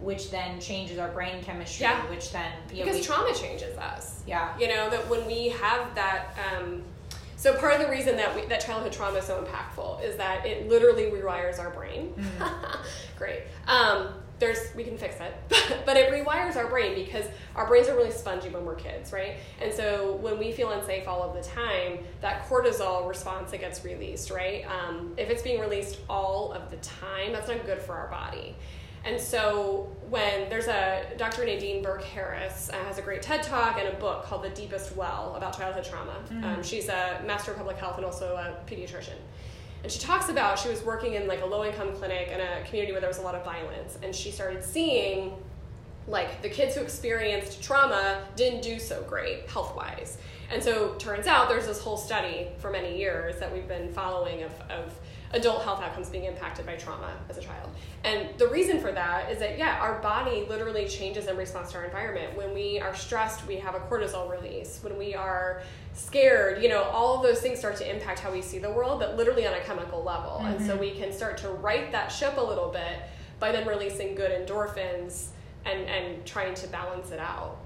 [0.04, 2.08] which then changes our brain chemistry, Yeah.
[2.10, 4.22] which then you know, because we, trauma changes us.
[4.26, 4.56] Yeah.
[4.58, 6.82] you know that when we have that um,
[7.36, 10.46] so part of the reason that we, that childhood trauma is so impactful is that
[10.46, 12.14] it literally rewires our brain.
[13.18, 13.42] Great.
[13.66, 15.34] Um, there's we can fix it.
[15.86, 19.36] But it rewires our brain because our brains are really spongy when we're kids right?
[19.60, 23.84] And so when we feel unsafe all of the time that cortisol response that gets
[23.84, 24.64] released right?
[24.66, 28.56] Um, if it's being released all of the time that's not good for our body
[29.04, 31.44] and so when there's a Dr.
[31.44, 34.96] Nadine Burke Harris uh, has a great TED talk and a book called The Deepest
[34.96, 36.16] Well about childhood trauma.
[36.44, 39.16] Um, she's a master of public health and also a pediatrician.
[39.82, 42.64] And she talks about she was working in like a low income clinic in a
[42.64, 45.32] community where there was a lot of violence, and she started seeing
[46.06, 50.18] like the kids who experienced trauma didn't do so great health wise.
[50.50, 54.42] And so turns out there's this whole study for many years that we've been following
[54.42, 54.94] of, of
[55.32, 57.70] adult health outcomes being impacted by trauma as a child.
[58.04, 61.78] And the reason for that is that, yeah, our body literally changes in response to
[61.78, 62.36] our environment.
[62.36, 64.78] When we are stressed, we have a cortisol release.
[64.82, 68.42] When we are scared, you know, all of those things start to impact how we
[68.42, 70.38] see the world, but literally on a chemical level.
[70.44, 73.02] And so we can start to right that ship a little bit
[73.40, 75.28] by then releasing good endorphins
[75.64, 77.58] and, and trying to balance it out.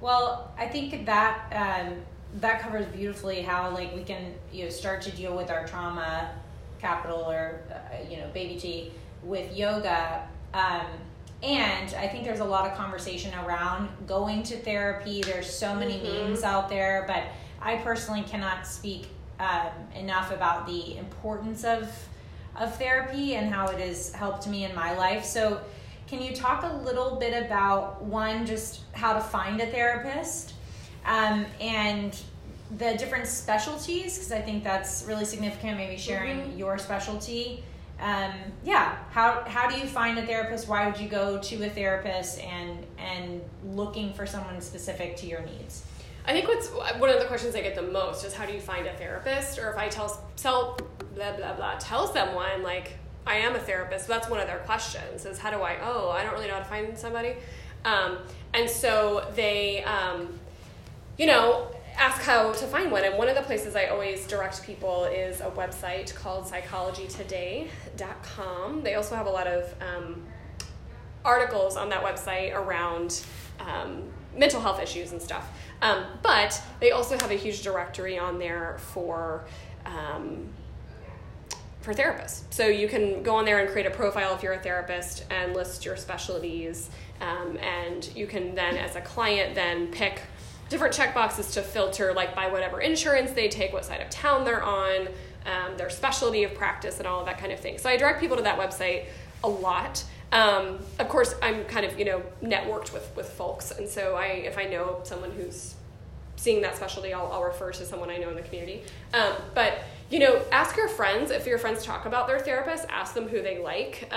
[0.00, 1.96] Well, I think that um,
[2.34, 6.30] that covers beautifully how like we can you know start to deal with our trauma,
[6.80, 7.76] capital or uh,
[8.08, 10.26] you know baby T with yoga.
[10.54, 10.86] Um,
[11.42, 15.22] and I think there's a lot of conversation around going to therapy.
[15.22, 16.28] There's so many Mhm.
[16.28, 17.22] memes out there, but
[17.62, 21.88] I personally cannot speak um, enough about the importance of
[22.56, 25.24] of therapy and how it has helped me in my life.
[25.24, 25.60] So,
[26.06, 30.54] can you talk a little bit about one, just how to find a therapist,
[31.04, 32.16] um, and
[32.78, 34.14] the different specialties?
[34.16, 35.76] Because I think that's really significant.
[35.76, 36.58] Maybe sharing Mhm.
[36.58, 37.64] your specialty.
[38.00, 38.32] Um,
[38.64, 40.68] yeah, how how do you find a therapist?
[40.68, 45.40] Why would you go to a therapist and and looking for someone specific to your
[45.42, 45.82] needs?
[46.26, 48.60] I think what's one of the questions I get the most is how do you
[48.60, 49.58] find a therapist?
[49.58, 50.78] Or if I tell tell
[51.14, 52.92] blah blah blah tell someone like
[53.26, 56.22] I am a therapist, that's one of their questions is how do I oh I
[56.22, 57.34] don't really know how to find somebody,
[57.84, 58.16] um,
[58.54, 60.39] and so they um,
[61.20, 64.62] you know ask how to find one and one of the places I always direct
[64.62, 68.82] people is a website called psychologytoday.com.
[68.82, 70.22] They also have a lot of um,
[71.22, 73.22] articles on that website around
[73.58, 74.04] um,
[74.34, 75.46] mental health issues and stuff.
[75.82, 79.44] Um, but they also have a huge directory on there for
[79.84, 80.48] um,
[81.82, 82.44] for therapists.
[82.50, 85.54] So you can go on there and create a profile if you're a therapist and
[85.54, 86.90] list your specialties.
[87.20, 90.20] Um, and you can then, as a client, then pick
[90.70, 94.44] different check boxes to filter, like by whatever insurance they take, what side of town
[94.44, 95.08] they're on,
[95.44, 97.76] um, their specialty of practice, and all of that kind of thing.
[97.76, 99.06] So I direct people to that website
[99.44, 100.02] a lot.
[100.32, 104.26] Um, of course, I'm kind of you know networked with with folks, and so I
[104.26, 105.74] if I know someone who's
[106.36, 108.82] seeing that specialty, I'll, I'll refer to someone I know in the community.
[109.12, 112.86] Um, but you know, ask your friends if your friends talk about their therapist.
[112.88, 114.08] Ask them who they like.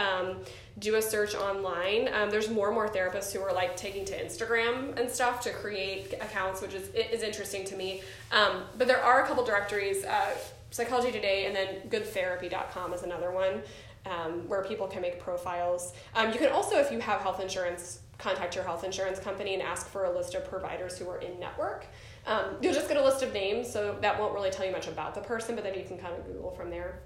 [0.80, 2.10] Do a search online.
[2.14, 5.52] Um, there's more and more therapists who are like taking to Instagram and stuff to
[5.52, 8.02] create accounts, which is is interesting to me.
[8.32, 10.04] Um, but there are a couple directories.
[10.04, 10.36] Uh,
[10.74, 13.62] Psychology Today and then GoodTherapy.com is another one
[14.08, 15.94] um, where people can make profiles.
[16.16, 19.62] Um, you can also, if you have health insurance, contact your health insurance company and
[19.62, 21.86] ask for a list of providers who are in network.
[22.26, 24.88] Um, you'll just get a list of names, so that won't really tell you much
[24.88, 27.00] about the person, but then you can kind of Google from there.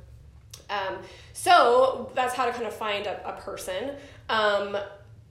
[0.69, 0.97] Um,
[1.33, 3.91] so that's how to kind of find a, a person.
[4.29, 4.77] Um,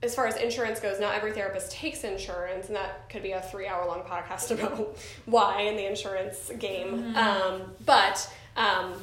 [0.02, 3.40] as far as insurance goes, not every therapist takes insurance, and that could be a
[3.40, 7.16] three hour long podcast about why in the insurance game.
[7.16, 8.94] Um, but um,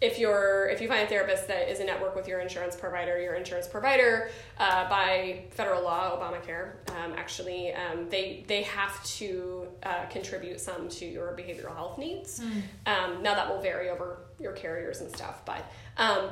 [0.00, 3.20] if you're if you find a therapist that is a network with your insurance provider,
[3.20, 9.66] your insurance provider uh, by federal law, Obamacare, um, actually um, they they have to
[9.82, 12.40] uh, contribute some to your behavioral health needs.
[12.86, 15.64] Um, now that will vary over your carriers and stuff, but.
[15.96, 16.30] Um,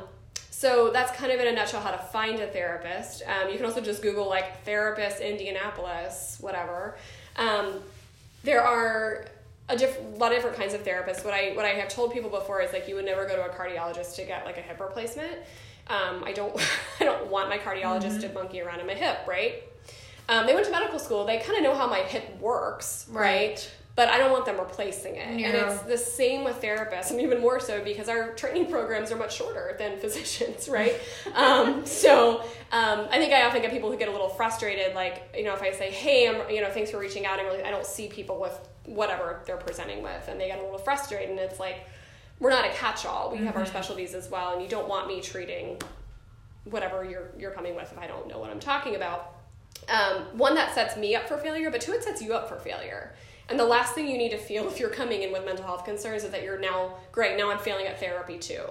[0.51, 3.23] so that's kind of in a nutshell how to find a therapist.
[3.29, 6.97] Um, you can also just Google like therapist Indianapolis, whatever.
[7.37, 7.75] Um,
[8.43, 9.27] there are
[9.69, 11.25] a diff- lot of different kinds of therapists.
[11.25, 13.45] What I what I have told people before is like you would never go to
[13.45, 15.39] a cardiologist to get like a hip replacement.
[15.89, 16.55] Um, I don't
[17.01, 19.63] I don't want my cardiologist to monkey around in my hip, right?
[20.29, 21.25] Um, they went to medical school.
[21.25, 23.71] They kind of know how my hip works, right?
[23.99, 25.27] But I don't want them replacing it.
[25.49, 29.17] And it's the same with therapists, and even more so because our training programs are
[29.17, 30.95] much shorter than physicians, right?
[31.35, 35.35] um, so um, I think I often get people who get a little frustrated, like
[35.37, 37.65] you know, if I say, "Hey, I'm you know, thanks for reaching out," and really,
[37.65, 41.31] I don't see people with whatever they're presenting with, and they get a little frustrated,
[41.31, 41.81] and it's like
[42.39, 43.33] we're not a catch-all.
[43.33, 45.77] We have our specialties as well, and you don't want me treating
[46.67, 49.35] whatever you're you're coming with if I don't know what I'm talking about.
[49.89, 52.61] Um, one that sets me up for failure, but two, it sets you up for
[52.61, 53.15] failure.
[53.49, 55.85] And the last thing you need to feel if you're coming in with mental health
[55.85, 57.37] concerns is that you're now great.
[57.37, 58.63] Now I'm failing at therapy too.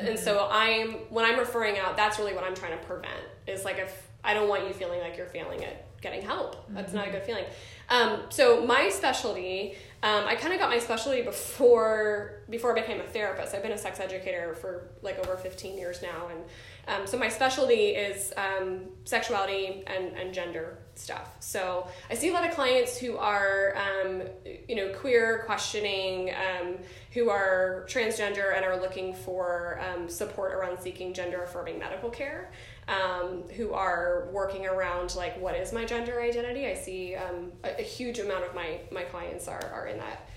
[0.00, 3.22] And so I'm when I'm referring out, that's really what I'm trying to prevent.
[3.46, 6.56] Is like if I don't want you feeling like you're failing at getting help.
[6.70, 7.44] That's not a good feeling.
[7.88, 13.00] Um, so my specialty, um, I kind of got my specialty before before I became
[13.00, 13.54] a therapist.
[13.54, 16.40] I've been a sex educator for like over 15 years now, and
[16.88, 21.36] um, so my specialty is um, sexuality and, and gender stuff.
[21.40, 24.22] So I see a lot of clients who are, um,
[24.68, 26.76] you know, queer, questioning, um,
[27.12, 32.50] who are transgender and are looking for um, support around seeking gender affirming medical care.
[32.88, 36.66] Um, who are working around like what is my gender identity?
[36.66, 40.28] I see um, a, a huge amount of my my clients are are in that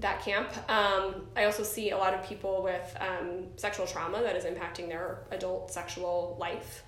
[0.00, 0.50] that camp.
[0.70, 4.88] Um, I also see a lot of people with um, sexual trauma that is impacting
[4.88, 6.84] their adult sexual life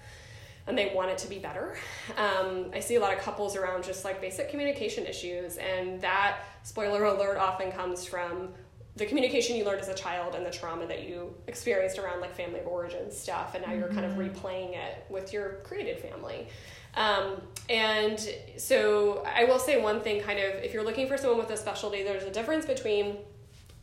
[0.67, 1.77] and they want it to be better.
[2.17, 6.39] Um, I see a lot of couples around just like basic communication issues, and that,
[6.63, 8.49] spoiler alert, often comes from
[8.97, 12.35] the communication you learned as a child and the trauma that you experienced around like
[12.35, 16.49] family of origin stuff, and now you're kind of replaying it with your created family.
[16.95, 18.19] Um, and
[18.57, 21.57] so I will say one thing kind of if you're looking for someone with a
[21.57, 23.19] specialty, there's a difference between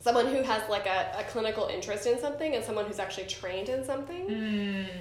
[0.03, 3.69] someone who has like a, a clinical interest in something and someone who's actually trained
[3.69, 4.27] in something.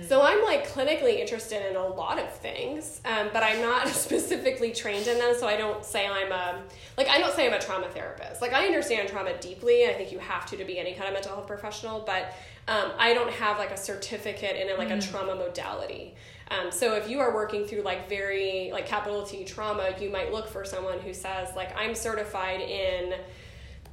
[0.07, 4.73] So I'm like clinically interested in a lot of things, um, but I'm not specifically
[4.73, 5.35] trained in them.
[5.37, 6.63] So I don't say I'm a
[6.97, 8.41] like I don't say I'm a trauma therapist.
[8.41, 9.83] Like I understand trauma deeply.
[9.83, 12.35] And I think you have to to be any kind of mental health professional, but
[12.69, 16.15] um, I don't have like a certificate in like a trauma modality.
[16.49, 20.33] Um, so if you are working through like very like capital T trauma, you might
[20.33, 23.15] look for someone who says like I'm certified in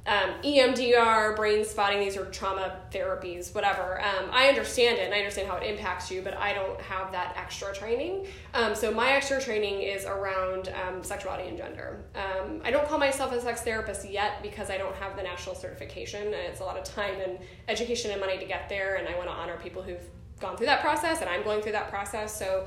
[0.06, 4.00] um, EMDR, brain spotting, these are trauma therapies, whatever.
[4.02, 7.12] Um, I understand it and I understand how it impacts you, but I don't have
[7.12, 8.26] that extra training.
[8.54, 12.02] Um, so my extra training is around um, sexuality and gender.
[12.14, 15.54] Um, I don't call myself a sex therapist yet because I don't have the national
[15.54, 18.96] certification and it's a lot of time and education and money to get there.
[18.96, 20.02] And I want to honor people who've
[20.40, 22.36] gone through that process and I'm going through that process.
[22.36, 22.66] So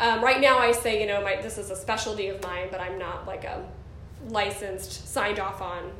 [0.00, 2.80] um, right now I say, you know, my, this is a specialty of mine, but
[2.80, 3.62] I'm not like a
[4.28, 5.92] licensed, signed off on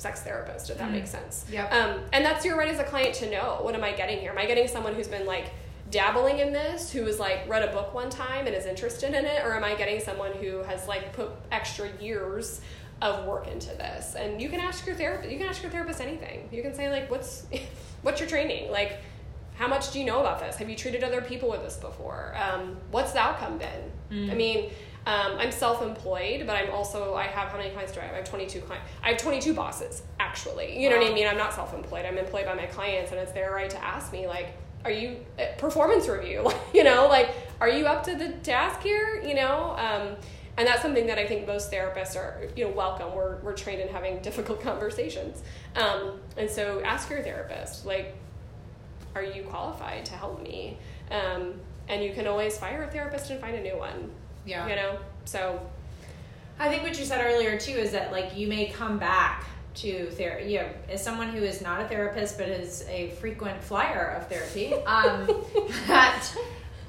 [0.00, 1.44] sex therapist, if that makes sense.
[1.50, 1.72] Yep.
[1.72, 4.30] Um, and that's your right as a client to know what am I getting here?
[4.30, 5.52] Am I getting someone who's been like
[5.90, 9.24] dabbling in this, who has like read a book one time and is interested in
[9.26, 12.62] it, or am I getting someone who has like put extra years
[13.02, 14.14] of work into this?
[14.14, 15.30] And you can ask your therapist.
[15.30, 16.48] You can ask your therapist anything.
[16.50, 17.46] You can say like, what's
[18.02, 18.98] what's your training like?
[19.56, 20.56] How much do you know about this?
[20.56, 22.34] Have you treated other people with this before?
[22.34, 24.30] Um, what's the outcome been?
[24.30, 24.70] I mean,
[25.06, 28.12] um, I'm self-employed, but I'm also I have how many clients do I have?
[28.12, 28.88] I have 22 clients.
[29.02, 30.80] I have 22 bosses actually.
[30.80, 31.26] You know what I mean?
[31.26, 32.04] I'm not self-employed.
[32.04, 35.16] I'm employed by my clients, and it's their right to ask me like, "Are you
[35.38, 36.50] uh, performance review?
[36.74, 39.22] you know, like, are you up to the task here?
[39.26, 40.16] You know." Um,
[40.56, 43.14] and that's something that I think most therapists are, you know, welcome.
[43.14, 45.42] We're, we're trained in having difficult conversations.
[45.74, 48.14] Um, and so ask your therapist, like,
[49.14, 50.76] are you qualified to help me?
[51.10, 51.54] Um,
[51.88, 54.10] and you can always fire a therapist and find a new one.
[54.44, 54.66] Yeah.
[54.68, 54.98] You know?
[55.24, 55.60] So,
[56.58, 60.10] I think what you said earlier too is that like you may come back to
[60.10, 60.52] therapy.
[60.52, 64.28] You know, as someone who is not a therapist but is a frequent flyer of
[64.28, 65.26] therapy, um,
[65.86, 66.26] that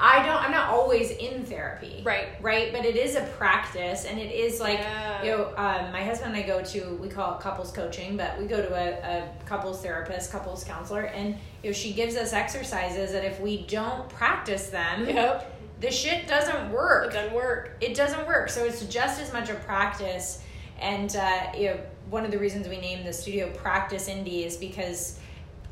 [0.03, 0.35] I don't.
[0.43, 2.01] I'm not always in therapy.
[2.03, 2.29] Right.
[2.41, 2.73] Right.
[2.73, 5.23] But it is a practice, and it is like Yeah.
[5.23, 8.37] you know, um, my husband and I go to we call it couples coaching, but
[8.39, 12.33] we go to a, a couples therapist, couples counselor, and you know she gives us
[12.33, 17.77] exercises that if we don't practice them, yep, the shit doesn't work it doesn't work.
[17.81, 18.49] it doesn't work.
[18.49, 20.41] So it's just as much a practice.
[20.79, 21.79] And uh, you know,
[22.09, 25.19] one of the reasons we named the studio Practice Indy is because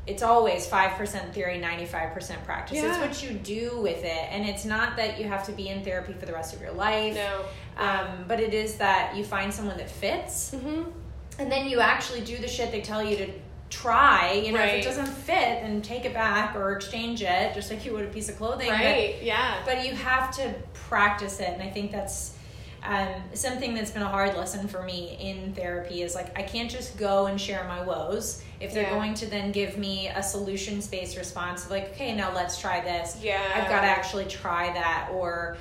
[0.06, 2.78] it's always five percent theory, ninety five percent practice.
[2.82, 5.82] It's what you do with it, and it's not that you have to be in
[5.84, 7.14] therapy for the rest of your life.
[7.14, 7.44] No.
[7.76, 10.90] Um, but it is that you find someone that fits, Mm-hmm.
[11.38, 13.32] and then you actually do the shit they tell you to
[13.70, 14.32] try.
[14.32, 17.84] You know, if it doesn't fit, then take it back or exchange it, just like
[17.84, 18.68] you would a piece of clothing.
[18.68, 19.16] But- Right.
[19.22, 19.62] Yeah.
[19.64, 22.34] but you have to practice it and i think that's
[22.82, 26.70] um, something that's been a hard lesson for me in therapy is like I can't
[26.70, 28.42] just go and share my woes.
[28.58, 28.94] If they're Yeah.
[28.94, 33.18] going to then give me a solutions based response, like okay, now let's try this.
[33.22, 33.38] Yeah.
[33.54, 35.58] I've got to actually try that, or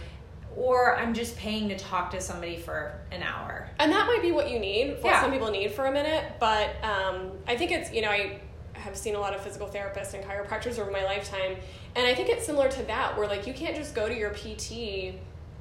[0.60, 3.70] or I'm just paying to talk to somebody for an hour.
[3.80, 5.22] And that might be what you need, what Yeah.
[5.22, 6.34] some people need for a minute.
[6.39, 8.39] But um, I think it's, you know, I
[8.74, 11.55] have seen a lot of physical therapists and chiropractors over my lifetime.
[11.95, 14.32] And I think it's similar to that, where like you can't just go to your
[14.32, 15.16] PT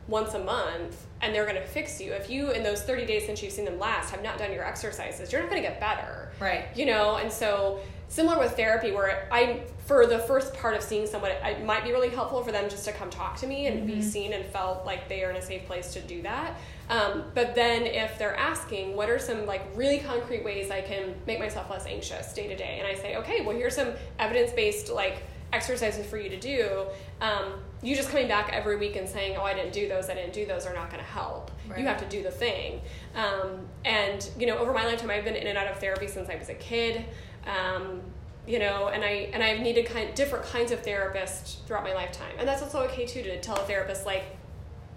[0.09, 2.13] once a month and they're going to fix you.
[2.13, 4.65] If you, in those 30 days since you've seen them last, have not done your
[4.65, 6.33] exercises, you're not going to get better.
[6.41, 6.65] Right.
[6.75, 11.07] You know, and so similar with therapy, where I, for the first part of seeing
[11.07, 13.87] someone, it might be really helpful for them just to come talk to me and
[13.87, 16.57] be seen and felt like they are in a safe place to do that.
[16.91, 21.15] Um, but then if they're asking, what are some like really concrete ways I can
[21.27, 22.79] make myself less anxious day to day?
[22.81, 26.87] And I say, okay, well, here's some evidence based like exercises for you to do.
[27.21, 30.15] Um, you just coming back every week and saying, oh, I didn't do those, I
[30.15, 31.51] didn't do those are not going to help.
[31.69, 31.79] Right.
[31.79, 32.81] You have to do the thing.
[33.15, 36.29] Um, and, you know, over my lifetime, I've been in and out of therapy since
[36.29, 37.05] I was a kid.
[37.47, 38.01] Um,
[38.47, 42.33] you know, and I and I've needed kind different kinds of therapists throughout my lifetime,
[42.39, 44.25] and that's also okay too to tell a therapist like,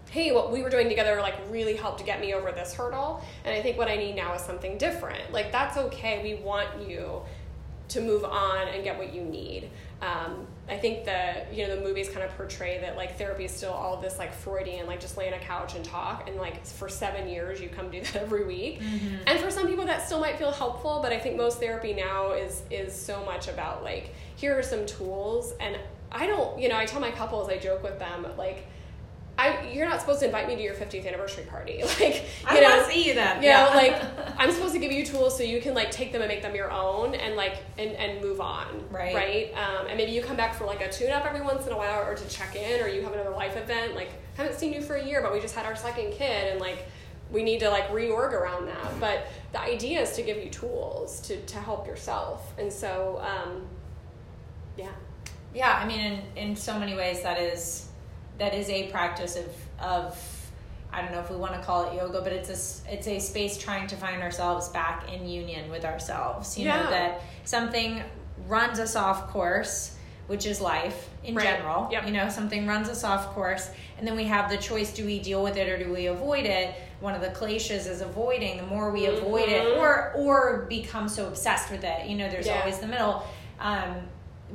[0.10, 3.24] hey, what we were doing together like really helped to get me over this hurdle,
[3.44, 5.34] and I think what I need now is something different.
[5.34, 6.24] Like that's okay.
[6.24, 7.22] We want you
[7.89, 9.70] to move on and get what you need.
[10.02, 13.51] Um, I think the you know the movies kind of portray that like therapy is
[13.51, 16.38] still all of this like Freudian like just lay on a couch and talk and
[16.38, 18.80] like for seven years you come do that every week.
[18.80, 19.15] Mm-hmm.
[19.28, 22.32] And for some people that still might feel helpful but I think most therapy now
[22.32, 25.78] is is so much about like here are some tools and
[26.09, 28.65] I don't you know I tell my couples I joke with them like
[29.38, 31.84] I you're not supposed to invite me to your 50th anniversary party.
[31.99, 33.43] Like you I know want to see you then.
[33.43, 34.01] you know like
[34.42, 36.56] i'm supposed to give you tools so you can like take them and make them
[36.56, 39.16] your own and like and, and move on Right.
[39.16, 39.54] right?
[39.54, 41.78] Um, and maybe you come back for like a tune up every once in a
[41.78, 44.82] while or to check in or you have another life event like haven't seen you
[44.82, 46.86] for a year but we just had our second kid and like
[47.32, 49.00] we need to like reorg around that.
[49.00, 52.52] But the idea is to give you tools to to help yourself.
[52.58, 53.68] And so um,
[54.78, 54.89] yeah.
[55.54, 57.88] Yeah i mean in, in so many ways that is
[58.38, 59.48] that is a practice of
[59.80, 60.41] of
[60.94, 63.20] i don't know if we want to call it yoga but it's a it's a
[63.20, 66.84] space trying to find ourselves back in union with ourselves you Yeah.
[66.84, 68.02] know that something
[68.48, 69.96] runs us off course
[70.28, 71.44] which is life in Right.
[71.46, 72.06] general Yep.
[72.08, 75.20] you know something runs us off course and then we have the choice do we
[75.20, 78.64] deal with it or do we avoid it one of the cliches is avoiding the
[78.66, 79.78] more we avoid it Mhm.
[79.80, 82.60] or or become so obsessed with it you know there's Yeah.
[82.60, 83.24] always the middle
[83.60, 84.08] um,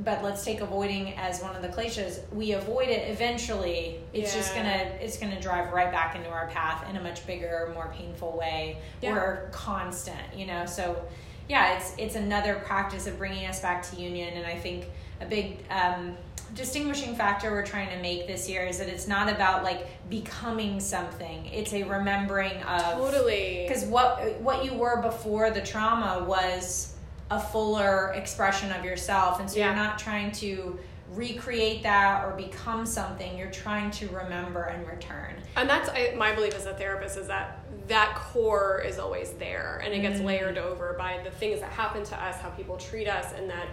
[0.03, 2.19] but let's take avoiding as one of the cliches.
[2.31, 3.99] We avoid it eventually.
[4.13, 7.71] It's just gonna it's gonna drive right back into our path in a much bigger
[7.73, 8.77] more painful way.
[9.01, 9.15] Yeah.
[9.15, 10.65] or constant you know?
[10.65, 11.01] So
[11.49, 14.33] yeah it's it's another practice of bringing us back to union.
[14.35, 14.85] And i think
[15.19, 16.15] a big um,
[16.55, 20.79] distinguishing factor we're trying to make this year is that it's not about like becoming
[20.79, 21.45] something.
[21.47, 23.65] It's a remembering of totally.
[23.67, 26.93] Because what what you were before the trauma was
[27.29, 29.39] a fuller expression of yourself.
[29.39, 29.67] And so Yeah.
[29.67, 30.79] you're not trying to
[31.13, 33.37] recreate that or become something.
[33.37, 35.35] You're trying to remember and return.
[35.55, 39.81] And that's I, my belief as a therapist is that that core is always there.
[39.83, 40.25] And it gets Mm.
[40.25, 43.67] layered over by the things that happen to us how people treat us and that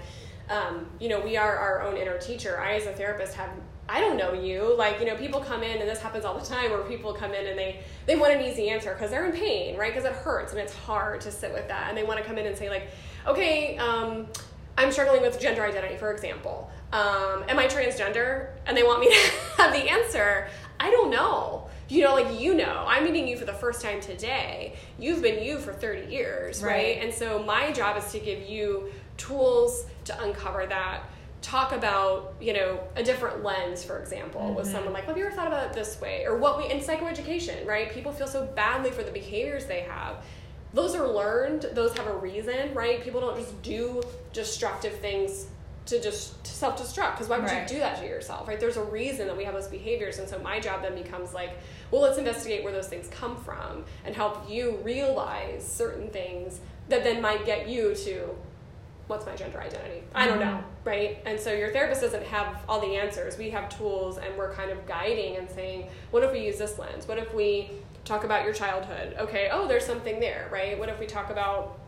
[0.51, 2.61] um, you know we are our own inner teacher.
[2.61, 3.51] I as a therapist have
[3.89, 4.75] i don't know you.
[4.77, 7.33] Like you know people come in and this happens all the time where people come
[7.35, 9.93] in and they they want an easy answer because they're in pain right?
[9.93, 11.87] Because it hurts and it's hard to sit with that.
[11.89, 12.89] And they want to come in and say like
[13.27, 14.27] okay um,
[14.79, 16.70] i'm struggling with gender identity for example.
[16.93, 18.51] Um, am i transgender?
[18.66, 19.31] And they want me to
[19.62, 20.49] have the answer
[20.81, 21.68] i don't know.
[21.89, 24.75] You know like you know i'm meeting you for the first time today.
[24.99, 27.03] You've been you for 30 years right, Right.
[27.03, 31.03] and so my job is to give you tools to uncover that.
[31.43, 35.35] Talk about you know a different lens for example with someone like have you ever
[35.37, 36.25] thought about it this way?
[36.27, 37.93] Or what we in psychoeducation right?
[37.93, 40.25] People feel so badly for the behaviors they have
[40.75, 43.03] those are learned those have a reason right?
[43.03, 44.03] People don't just do
[44.33, 45.47] destructive things
[45.87, 47.62] to just to self-destruct because why would Right.
[47.62, 48.59] you do that to yourself right?
[48.59, 51.53] There's a reason that we have those behaviors and so my job then becomes like
[51.91, 57.05] well let's investigate where those things come from and help you realize certain things that
[57.05, 58.35] then might get you to
[59.07, 60.03] what's my gender identity?
[60.14, 60.57] I don't mm-hmm.
[60.57, 61.18] know right?
[61.25, 63.39] And so your therapist doesn't have all the answers.
[63.39, 66.79] We have tools and we're kind of guiding and saying what if we use this
[66.79, 67.07] lens?
[67.07, 67.70] What if we
[68.05, 71.79] talk about your childhood okay oh there's something there right what if we talk about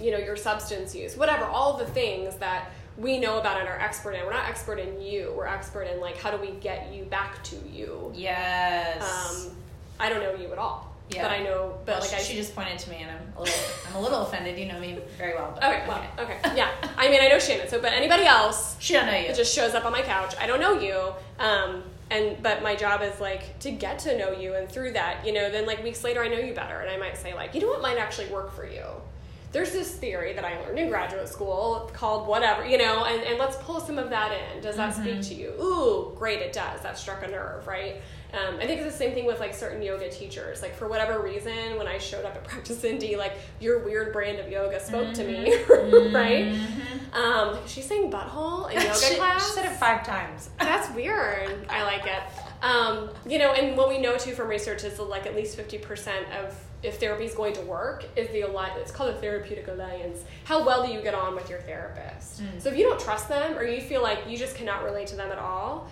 [0.00, 3.78] you know your substance use whatever all the things that we know about and are
[3.78, 6.92] expert in we're not expert in you we're expert in like how do we get
[6.92, 9.54] you back to you yes um,
[9.98, 11.22] i don't know you at all Yeah.
[11.22, 13.32] But I know, but Well, like she, I she just pointed to me, and I'm
[13.36, 14.56] a little, I'm a little offended.
[14.56, 15.50] You know me very well.
[15.54, 16.70] But Okay, well, okay, yeah.
[16.96, 17.66] I mean, I know Shannon.
[17.68, 19.26] So, but anybody else She don't know you.
[19.26, 20.36] it just shows up on my couch.
[20.40, 20.96] I don't know you,
[21.40, 25.24] um, and but my job is like to get to know you, and through that,
[25.26, 27.54] you know, then like weeks later, I know you better, and I might say like,
[27.54, 28.84] you know what might actually work for you.
[29.52, 33.36] There's this theory that I learned in graduate school called whatever, you know, and, and
[33.36, 34.62] let's pull some of that in.
[34.62, 35.20] Does that speak mm-hmm.
[35.22, 35.48] to you?
[35.60, 36.82] Ooh, great, it does.
[36.82, 38.00] That struck a nerve, right?
[38.32, 40.62] Um, I think it's the same thing with like certain yoga teachers.
[40.62, 44.38] Like for whatever reason, when I showed up at Practice Indy, like your weird brand
[44.38, 45.54] of yoga spoke to me,
[46.12, 46.54] right?
[47.12, 49.46] Um, she's saying butthole in yoga she, class.
[49.46, 50.50] she said it five times.
[50.58, 51.66] That's weird.
[51.68, 52.22] I like it.
[52.62, 55.56] Um, you know, and what we know too from research is that like at least
[55.56, 58.78] fifty percent of if therapy is going to work is the alliance.
[58.80, 60.24] It's called a therapeutic alliance.
[60.44, 62.42] How well do you get on with your therapist?
[62.58, 65.16] So if you don't trust them or you feel like you just cannot relate to
[65.16, 65.88] them at all,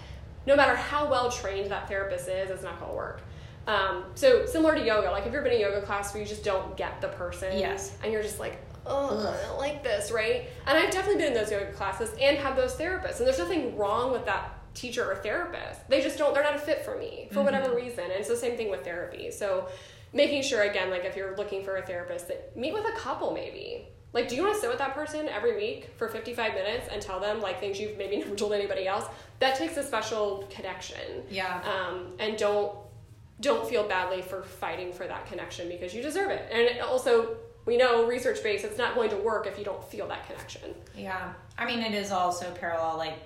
[0.49, 3.20] no matter how well trained that therapist is, it's not going to work.
[3.66, 6.42] Um, so similar to yoga, like if you're in a yoga class where you just
[6.42, 7.94] don't get the person, Yes.
[8.03, 10.49] and you're just like, oh, I don't like this, right?
[10.66, 13.76] And I've definitely been in those yoga classes and had those therapists, and there's nothing
[13.76, 15.86] wrong with that teacher or therapist.
[15.90, 18.05] They just don't, they're not a fit for me for whatever reason.
[18.05, 19.30] And it's the same thing with therapy.
[19.30, 19.68] So
[20.14, 23.34] making sure, again, like if you're looking for a therapist, that meet with a couple
[23.34, 23.88] maybe.
[24.12, 27.00] Like, do you want to sit with that person every week for 55 minutes and
[27.00, 29.04] tell them like things you've maybe never told anybody else?
[29.38, 31.22] That takes a special connection.
[31.30, 31.62] Yeah.
[31.62, 32.76] Um, and don't
[33.40, 36.50] don't feel badly for fighting for that connection because you deserve it.
[36.50, 37.36] And also,
[37.66, 40.74] we know research based, it's not going to work if you don't feel that connection.
[40.96, 42.96] Yeah, I mean, it is also parallel.
[42.96, 43.18] Like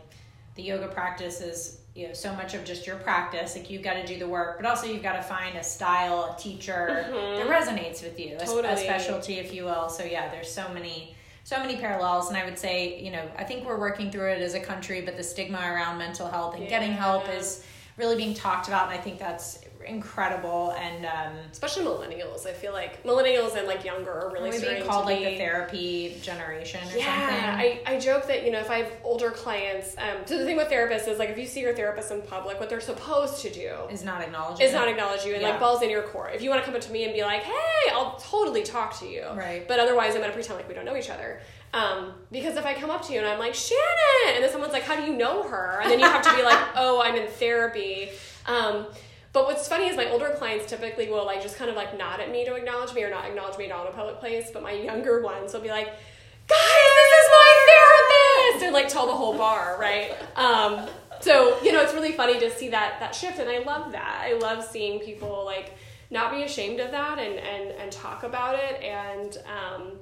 [0.55, 3.57] the yoga practice is, you know, so much of just your practice.
[3.57, 6.35] Like you've got to do the work, but also you've got to find a style,
[6.37, 7.37] a teacher mm-hmm.
[7.37, 9.89] that resonates with you, a, a specialty, if you will.
[9.89, 12.29] So yeah, there's so many, so many parallels.
[12.29, 15.01] And I would say, you know, I think we're working through it as a country,
[15.01, 17.65] but the stigma around mental health and getting help is
[17.97, 20.73] really being talked about, and I think that's incredible.
[20.79, 22.47] And um, Especially millennials.
[22.47, 26.81] I feel like millennials and like younger are really being called like the therapy generation
[26.93, 27.45] or Yeah, something.
[27.87, 30.57] I, I joke that, you know, if I have older clients, um, so the thing
[30.57, 33.51] with therapists is like if you see your therapist in public, what they're supposed to
[33.53, 34.67] do is not acknowledging.
[34.67, 35.51] is not acknowledge you and Yeah.
[35.51, 36.35] like balls in your court.
[36.35, 38.99] If you want to come up to me and be like, hey, I'll totally talk
[39.01, 39.25] to you.
[39.35, 39.67] Right.
[39.67, 41.41] But otherwise, I'm going to pretend like we don't know each other.
[41.75, 44.75] Um, because if I come up to you and I'm like, Shannon, and then someone's
[44.75, 45.81] like, how do you know her?
[45.83, 48.11] And then you have to be like, oh, I'm in therapy.
[48.45, 48.87] Um,
[49.33, 52.21] but what's funny is my older clients typically will like just kind of like nod
[52.21, 54.51] at me to acknowledge me or not acknowledge me at all in a public place.
[54.53, 59.07] But my younger ones will be like, guys, this is my therapist, and like tell
[59.07, 60.15] the whole bar, right?
[60.37, 60.87] Um,
[61.21, 64.21] so you know, it's really funny to see that that shift, and I love that.
[64.23, 65.77] I love seeing people like
[66.11, 69.39] not be ashamed of that and and and talk about it and.
[69.47, 69.93] Um,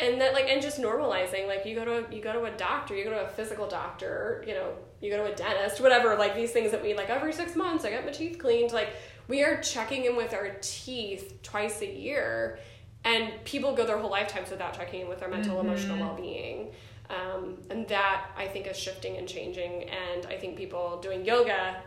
[0.00, 2.96] and that like and just normalizing like you go to you go to a doctor
[2.96, 4.72] you go to a physical doctor you know
[5.04, 7.84] you go to a dentist whatever like these things that we like every six months
[7.84, 8.90] i get my teeth cleaned like
[9.28, 12.58] we are checking in with our teeth twice a year
[13.04, 16.72] and people go their whole lifetimes without checking in with their mental emotional well-being.
[17.10, 21.82] Um, and that i think is shifting and changing and i think people doing yoga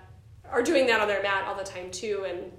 [0.48, 2.52] are doing that on their mat all the time too and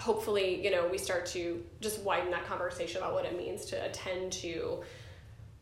[0.00, 3.84] hopefully, you know, we start to just widen that conversation about what it means to
[3.84, 4.82] attend to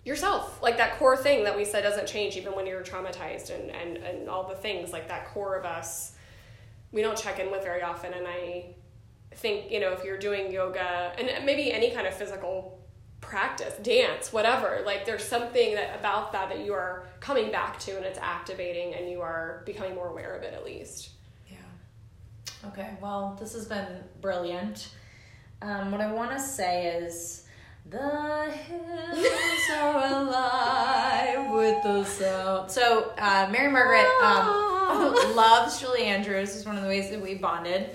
[0.07, 0.63] yourself.
[0.63, 3.97] Like that core thing that we said doesn't change even when you're traumatized and, and,
[3.99, 6.15] and all the things, like that core of us,
[6.93, 8.15] we don't check in with very often.
[8.15, 8.67] And I
[9.35, 12.81] think, you know, if you're doing yoga and maybe any kind of physical
[13.21, 17.97] practice, dance, whatever, like there's something that about that that you are coming back to
[17.97, 21.11] and it's activating and you are becoming more aware of it at least.
[21.51, 22.69] Yeah.
[22.69, 24.91] Okay, well, this has been brilliant.
[25.63, 27.46] Um, what I want to say is
[27.91, 32.71] the hills are alive with the sound.
[32.71, 36.57] So, uh, Mary Margaret um, loves Julie Andrews.
[36.57, 37.91] Is one of the ways that we bonded.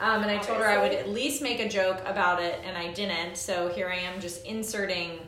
[0.00, 2.76] Um, and I told her I would at least make a joke about it, and
[2.76, 3.36] I didn't.
[3.36, 5.18] So here I am, just inserting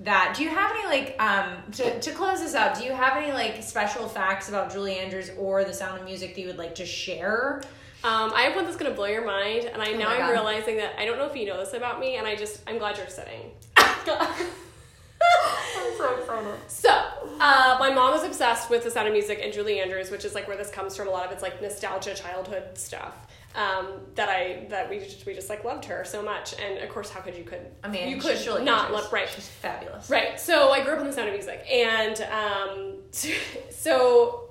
[0.00, 0.34] that.
[0.36, 2.78] Do you have any like um to to close this out?
[2.78, 6.34] Do you have any like special facts about Julie Andrews or The Sound of Music
[6.34, 7.62] that you would like to share?
[8.04, 10.30] Um, I have one that's gonna blow your mind, and I now Oh my I'm
[10.30, 12.76] realizing that I don't know if you know this about me, and I just I'm
[12.76, 13.50] glad you're sitting.
[13.78, 13.94] I'm
[15.96, 16.54] so excited.
[16.68, 16.90] So,
[17.40, 20.34] uh, my mom was obsessed with the sound of music and Julie Andrews, which is
[20.34, 21.08] like where this comes from.
[21.08, 23.26] A lot of it's like nostalgia, childhood stuff.
[23.54, 23.86] Um,
[24.16, 27.08] that I that we just, we just like loved her so much, and of course,
[27.08, 30.10] how could you could I mean, you could Julie not love right She's fabulous.
[30.10, 30.38] Right.
[30.38, 32.94] So I grew up on the sound of music, and um,
[33.70, 34.50] so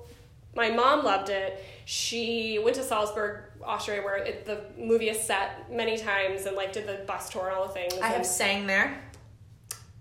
[0.56, 1.64] my mom loved it.
[1.84, 6.72] She went to Salzburg, Austria, where it, the movie is set many times, and like
[6.72, 7.94] did the bus tour and all the things.
[8.02, 8.98] I have sang there.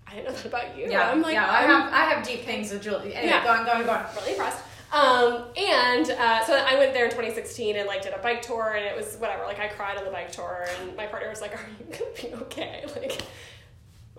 [0.08, 0.88] I didn't know that about you.
[0.90, 1.50] Yeah, I'm like yeah.
[1.50, 3.14] I I'm have I have deep things with Julie.
[3.16, 3.44] Anyway, Yeah.
[3.44, 4.06] go on, go on, go on.
[4.18, 4.64] really impressed.
[4.92, 8.76] Um, and uh, so I went there in 2016 and like did a bike tour,
[8.78, 9.44] and it was whatever.
[9.44, 12.12] Like I cried on the bike tour, and my partner was like, "Are you gonna
[12.38, 13.22] be okay?" Like.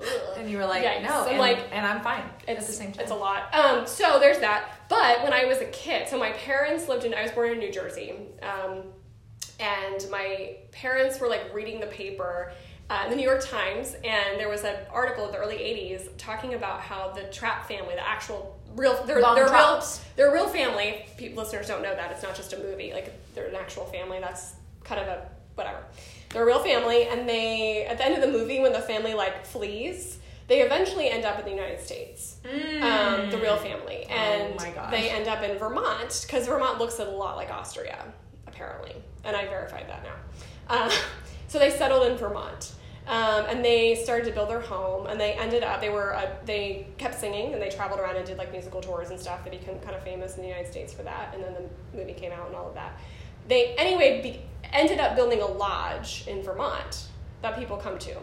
[0.01, 0.07] ugh.
[0.37, 1.03] And you were like, Yikes.
[1.05, 3.03] no, I'm and, like, and I'm fine it's at the same time.
[3.03, 3.55] It's a lot.
[3.55, 4.74] Um, so there's that.
[4.89, 7.15] But when I was a kid, so my parents lived in.
[7.15, 8.83] I was born in New Jersey, um,
[9.61, 12.53] and my parents were like reading the paper.
[12.91, 16.53] Uh, the New York Times, and there was an article in the early '80s talking
[16.53, 19.83] about how the Trapp family, the actual real, they're, they're real,
[20.17, 21.07] they're a real family.
[21.17, 24.19] People, listeners don't know that it's not just a movie; like they're an actual family.
[24.21, 24.53] That's
[24.85, 25.79] kind of a whatever.
[26.31, 29.15] They're a real family, and they at the end of the movie, when the family
[29.15, 34.55] like flees, they eventually end up in the United States um, the real family, and
[34.55, 34.61] Mm.
[34.61, 34.91] Oh my gosh.
[34.91, 38.05] they end up in Vermont because Vermont looks a lot like Austria,
[38.47, 40.15] apparently, and I verified that now.
[40.69, 40.91] Uh,
[41.49, 42.73] so they settled in Vermont,
[43.07, 46.31] um, and they started to build their home, and they ended up they were uh,
[46.45, 49.45] they kept singing and they traveled around and did like musical tours and stuff.
[49.45, 52.13] They became kind of famous in the United States for that, and then the movie
[52.15, 52.99] came out and all of that.
[53.49, 54.41] They anyway be,
[54.73, 57.05] ended up building a lodge in Vermont
[57.43, 58.15] that people come to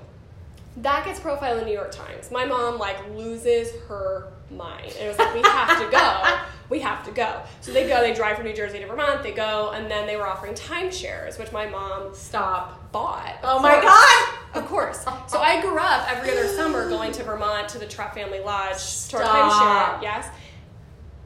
[0.78, 2.32] that gets profiled in the New York Times.
[2.32, 4.86] My mom like loses her mind.
[4.98, 6.38] And it was like, we have to go.
[6.70, 7.42] We have to go.
[7.60, 10.16] So they go, they drive from New Jersey to Vermont, they go, and then they
[10.16, 12.92] were offering timeshares, which my mom Stop.
[12.94, 13.36] bought.
[13.44, 13.82] Oh my.
[13.82, 14.62] God.
[14.64, 15.04] Of course.
[15.28, 19.08] So I grew up every other summer going to Vermont to the Trapp Family Lodge
[19.10, 20.00] to our Stop.
[20.00, 20.02] timeshare.
[20.04, 20.28] Yes.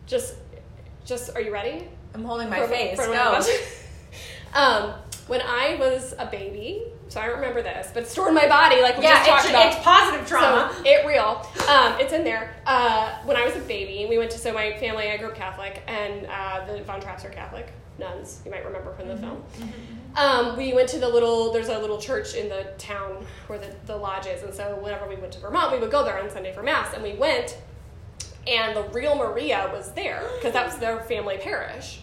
[0.08, 0.36] Just
[1.06, 1.88] just are you ready?
[2.16, 2.96] I'm holding my For- face.
[3.00, 3.44] for one-
[4.54, 4.94] um,
[5.28, 8.48] when I was a baby, so I don't remember this, but it's stored in my
[8.48, 9.66] body, like we Yeah, just talked it's, about.
[9.68, 10.74] it's positive trauma.
[10.76, 11.48] So it real.
[11.70, 12.56] Um, it's in there.
[12.66, 15.10] Uh, when I was a baby, we went to so my family.
[15.12, 18.42] I grew up Catholic, and uh, the Von Trapps are Catholic nuns.
[18.44, 19.42] You might remember from the film.
[20.16, 21.54] Um, we went to the little.
[21.54, 25.08] There's a little church in the town where the, the lodge is, and so whenever
[25.08, 27.58] we went to Vermont, we would go there on Sunday for mass, and we went,
[28.48, 32.00] and the real Maria was there because that was their family parish.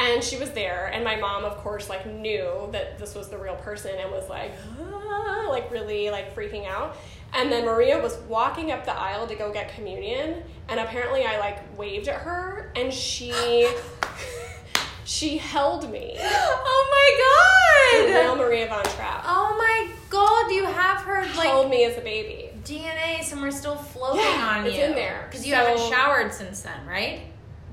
[0.00, 3.36] And she was there, and my mom, of course, like knew that this was the
[3.38, 6.96] real person, and was like, ah, like really like freaking out.
[7.34, 11.38] And then Maria was walking up the aisle to go get communion, and apparently I
[11.40, 13.32] like waved at her, and she
[15.04, 16.16] she held me.
[16.20, 18.38] oh The my real god.
[18.38, 20.50] Maria von Trapp Oh my god.
[20.52, 22.50] You have her like held me as a baby.
[22.64, 24.84] DNA somewhere still floating Yeah, on it's you.
[24.84, 25.26] in there.
[25.28, 27.20] Because you So- haven't showered since then, right?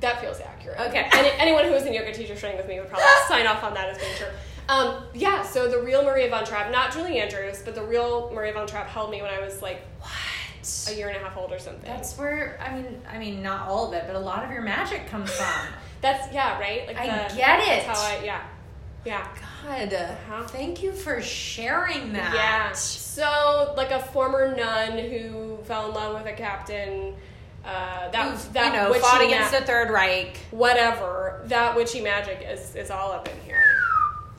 [0.06, 0.80] That feels accurate.
[0.80, 1.08] Okay.
[1.14, 3.74] Any, anyone who was in yoga teacher training with me would probably sign off on
[3.74, 4.28] that as being true.
[4.70, 8.53] Um, yeah, so the real Maria von Trapp, not Julie Andrews, but the real Maria
[8.53, 10.12] von Trapp held me when I was like What?
[10.91, 11.86] a year and a half old or something.
[11.86, 14.62] That's where I mean, I mean, not all of it, but a lot of your
[14.62, 15.68] magic comes from.
[16.01, 16.88] That's yeah, right?
[16.88, 17.86] Like I the, get it.
[17.86, 18.41] That's how I yeah.
[19.06, 19.28] Yeah.
[19.68, 20.43] God, Uh-huh.
[20.47, 22.34] thank you for sharing that.
[22.34, 22.72] Yeah.
[22.72, 27.16] So like a former nun who fell in love with a captain,
[27.66, 30.38] uh, that Who've, that you know, witchy fought ma- against the Third Reich.
[30.51, 31.41] whatever.
[31.45, 33.61] That witchy magic is is all up in here.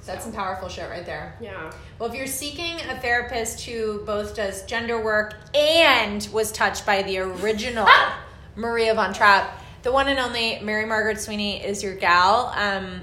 [0.05, 1.35] That's some powerful shit right there.
[1.41, 1.73] Yeah.
[1.99, 7.03] Well, if you're seeking a therapist who both does gender work and was touched by
[7.03, 7.89] the original
[8.57, 12.53] Maria von Trapp, the one and only Mary Margaret Sweeney is your gal.
[12.57, 13.01] Um,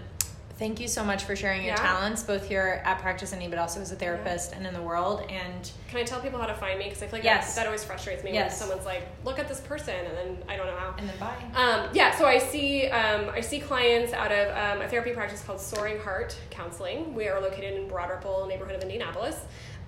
[0.63, 1.81] thank you so much for sharing your Yeah.
[1.81, 5.19] talents, both here at Practice Indy, but also as a therapist and in the world.
[5.29, 6.85] And Can I tell people how to find me?
[6.85, 7.49] Because I feel like Yes.
[7.49, 10.55] that, that always frustrates me when someone's like, "Look at this person," and then I
[10.55, 10.95] don't know how.
[10.97, 11.35] and then bye.
[11.53, 15.43] Um, yeah, so I see um, I see clients out of um, a therapy practice
[15.43, 17.13] called Soaring Heart Counseling.
[17.13, 19.35] We are located in Broad Ripple, neighborhood of Indianapolis.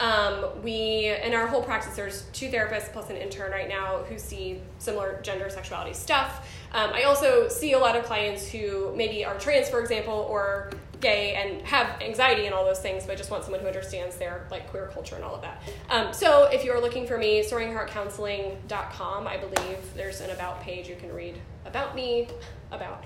[0.01, 4.19] Um, we in our whole practice, there's two therapists plus an intern right now who
[4.19, 6.45] see similar gender sexuality stuff.
[6.75, 10.69] Um, I also see a lot of clients who maybe are trans, for example, or
[10.99, 14.45] gay and have anxiety and all those things, but just want someone who understands their
[14.51, 15.61] like queer culture and all of that.
[15.89, 20.95] Um, so if you're looking for me, soaringheartcounseling.com, I believe there's an about page you
[20.95, 22.27] can read about me,
[22.71, 23.03] about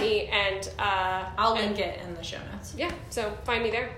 [0.00, 2.74] me, and uh, I'll and- link it in the show notes.
[2.76, 3.90] Yeah, so find me there.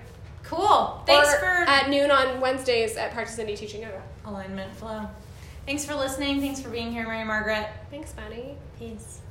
[0.43, 1.01] Cool.
[1.05, 4.01] Thanks Or for at noon on Wednesdays at Practice Indy Teaching Yoga.
[4.25, 5.07] alignment flow.
[5.65, 6.39] Thanks for listening.
[6.39, 7.67] Thanks for being here, Mary Margaret.
[7.91, 8.55] Thanks, Bunny.
[8.79, 9.26] Peace.